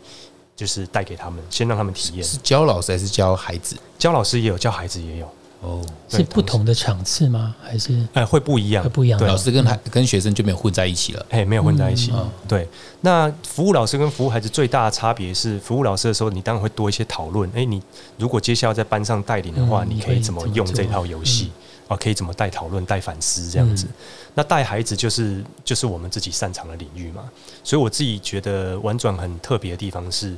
[0.58, 2.24] 就是带给他们，先让他们体验。
[2.26, 3.78] 是教老师还是教孩子？
[3.98, 5.34] 教老师也有，教孩子也有，
[5.64, 7.56] 哦，是不同的场次吗？
[7.64, 9.18] 还是哎、会不一样会，不一样？
[9.18, 11.26] 对老师跟孩跟学生就没有混在一起了。
[11.30, 12.12] 哎、没有混在一起。
[12.14, 12.68] 嗯对，
[13.02, 17.50] 那服务老师跟服务孩子最大的差别是，服务老师的时候，你当然会多一些讨论。
[17.56, 17.82] 哎、你
[18.18, 21.50] 如果接下来在班上带领的话，嗯你可以怎么用这套游戏？
[21.88, 23.88] 啊，可以怎么带讨论、带反思这样子？
[24.34, 27.24] 那带孩子就是就是我们自己擅长的领域嘛。
[27.64, 30.36] 所以我自己觉得玩转很特别的地方是，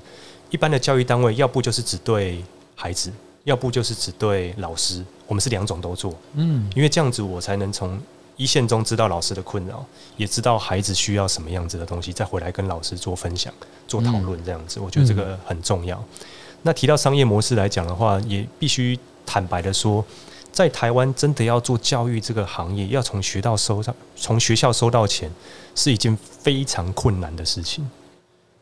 [0.50, 2.44] 一般的教育单位要不就是只对
[2.76, 3.12] 孩子，
[3.46, 5.04] 要不就是只对老师。
[5.28, 8.00] 我们是两种都做，嗯，因为这样子我才能从
[8.38, 9.84] 一线中知道老师的困扰，
[10.18, 13.52] 也知道孩子需要什么样子的东西，再回来跟老师做分享、
[13.88, 16.00] 做讨论，这样子，我觉得这个很重要。
[16.62, 20.06] 那提到商业模式来讲的话，也必须坦白的说，
[20.52, 25.32] 在台湾真的要做教育这个行业，要从学到收到，从学校收到钱，
[25.74, 27.90] 是一件非常困难的事情。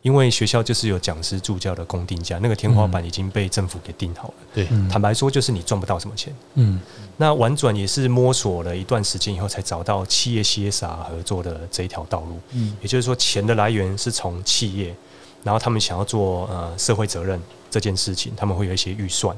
[0.03, 4.33] 因为学校就是有讲师助教的公定价，那个天花板已经被政府给定好了。
[4.53, 6.35] 对，嗯坦白说，就是你赚不到什么钱。
[6.55, 6.79] 嗯
[7.15, 12.37] 那婉转也是摸索了一段时间以后，才找到企业 CSR 合作的这一条道路。
[12.51, 14.93] 嗯也就是说，钱的来源是从企业，
[15.41, 17.41] 然后他们想要做呃社会责任
[17.71, 19.33] 这件事情，他们会有一些预算，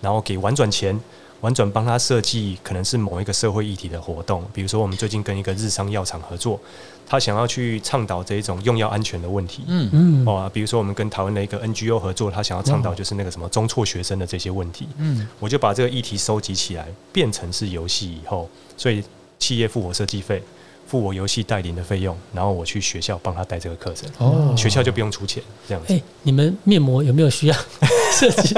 [0.00, 0.98] 然后给婉转钱，
[1.40, 6.58] 婉转帮他设计可能是某一个社会议题的活动，比如说我们最近跟一个日商药厂合作，
[7.06, 9.62] 他想要去倡导这一种用药安全的问题。
[9.68, 9.88] 嗯。
[9.92, 19.04] 嗯，哦，比如说我们跟台湾的一个 NGO 合作，他想要倡导就是那个什么中辍学生的这些问题，嗯，我就把这个议题收集起来，变成是游戏以后，所以
[19.38, 20.42] 企业付我设计费，
[20.88, 24.54] 付我游戏带领的费用，然后我去学校帮他带这个课程，哦。
[24.56, 25.92] 学校就不用出钱，这样子。
[25.92, 27.56] 哎，你们面膜有没有需要？
[28.18, 28.54] 设计？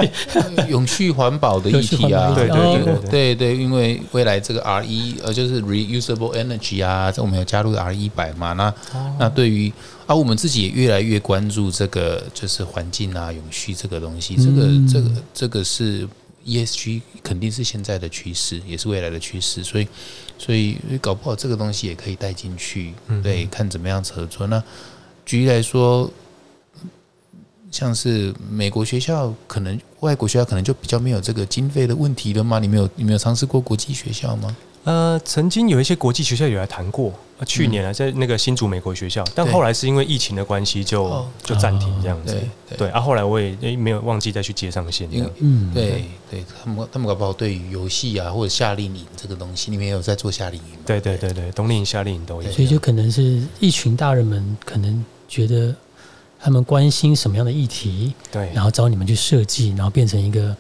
[0.69, 8.73] 永续环保的议题啊，对对对对因为未来这个 R 一呃就是 reusable energy 啊，这我们有加入 R 一百嘛，那
[9.19, 9.71] 那对于
[10.07, 14.89] 啊我们自己也越来越关注这个就是环境啊永续这个东西，这个嗯。
[14.89, 16.09] 这个这个是
[16.47, 19.87] ESG 肯定是现在的趋势，也是未来的趋势，所以
[20.41, 24.47] 所以搞不好这个东西也可以带进去，嗯对，看怎么样合作。
[24.47, 24.63] 那
[25.27, 26.11] 举例来说，
[27.71, 32.59] 像是美国学校，可能外国学校可能就比较没有这个经费的问题了吗？
[32.59, 34.57] 你没有你没有尝试过国际学校吗？
[34.85, 37.13] 呃，曾经有一些国际学校有来谈过，呃
[37.47, 42.35] 去年啊，在那个新竹美国学校，但对后来是因为疫情的关系就哦就暂停这样子。
[42.35, 45.09] 对对对啊，后来我也诶没有忘记再去接上线。
[45.39, 50.83] 嗯，对对，他们他们搞不好对于游戏啊或者夏令营这个东西，你们也有在做夏令营吗？
[50.87, 52.51] 对对对对，冬令营、夏令营都有。
[52.53, 55.75] 所以就可能是一群大人们可能觉得
[56.39, 60.57] 他们关心什么样的议题，对然后找你们去设计，然后变成一个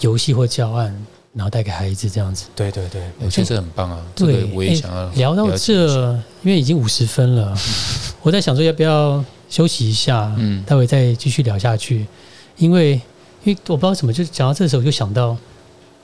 [0.00, 2.46] 游戏或教案，然后带给孩子这样子。
[2.56, 6.12] 对对对，我觉得这很棒啊，这对个我也哎想要聊到这，
[6.42, 7.56] 因为已经五十分了，
[8.22, 12.06] 我在想说要不要休息一下，嗯待会再继续聊下去。
[12.56, 12.92] 因为
[13.44, 15.36] 因为我不知道怎么，就讲到这时候就想到，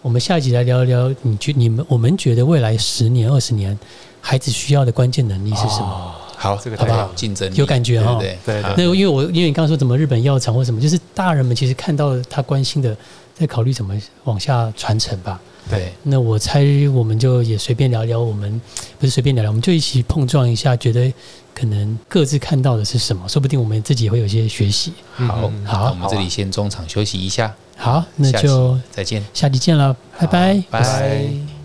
[0.02, 3.78] 我们下一集来聊一聊，你觉你们我们觉得未来十年、二十年
[4.20, 5.86] 孩子需要的关键能力是什么？
[5.90, 7.10] 哦好，这个好不好？
[7.16, 8.62] 竞争力有感觉哈对对？
[8.76, 12.96] 那因为我因为你刚刚说怎么日本药厂或什么，就是大人们其实看到他关心的，
[13.34, 15.40] 在考虑怎么往下传承吧。
[15.68, 15.92] 对。
[16.02, 16.64] 那我猜
[16.94, 18.60] 我们就也随便聊聊，我们
[18.98, 21.12] 不是随便聊聊，我们就一起碰撞一下，觉得
[21.54, 24.92] 可能各自看到的是什么，说不定我们自己也会有一些学习。
[25.14, 25.90] 好嗯好。
[25.90, 30.26] 我们这里先中场休息一下，好，那就再见，下期见了，拜。
[30.26, 30.62] 拜。
[30.70, 31.55] 拜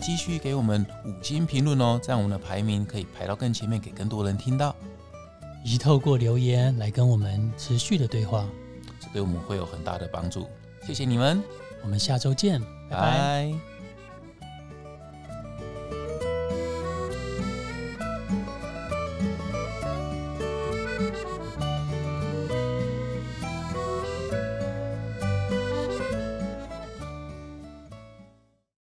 [0.00, 4.74] 继续给我们五星评论哦，这样我们的排名可以排到更前面，给更多人听到，
[5.64, 8.46] 以及透过留言来跟我们持续的对话。
[9.00, 10.46] 这对我们会有很大的帮助。
[10.86, 11.42] 谢谢你们，
[11.82, 13.52] 我们下周见，拜拜。
[13.52, 13.69] 拜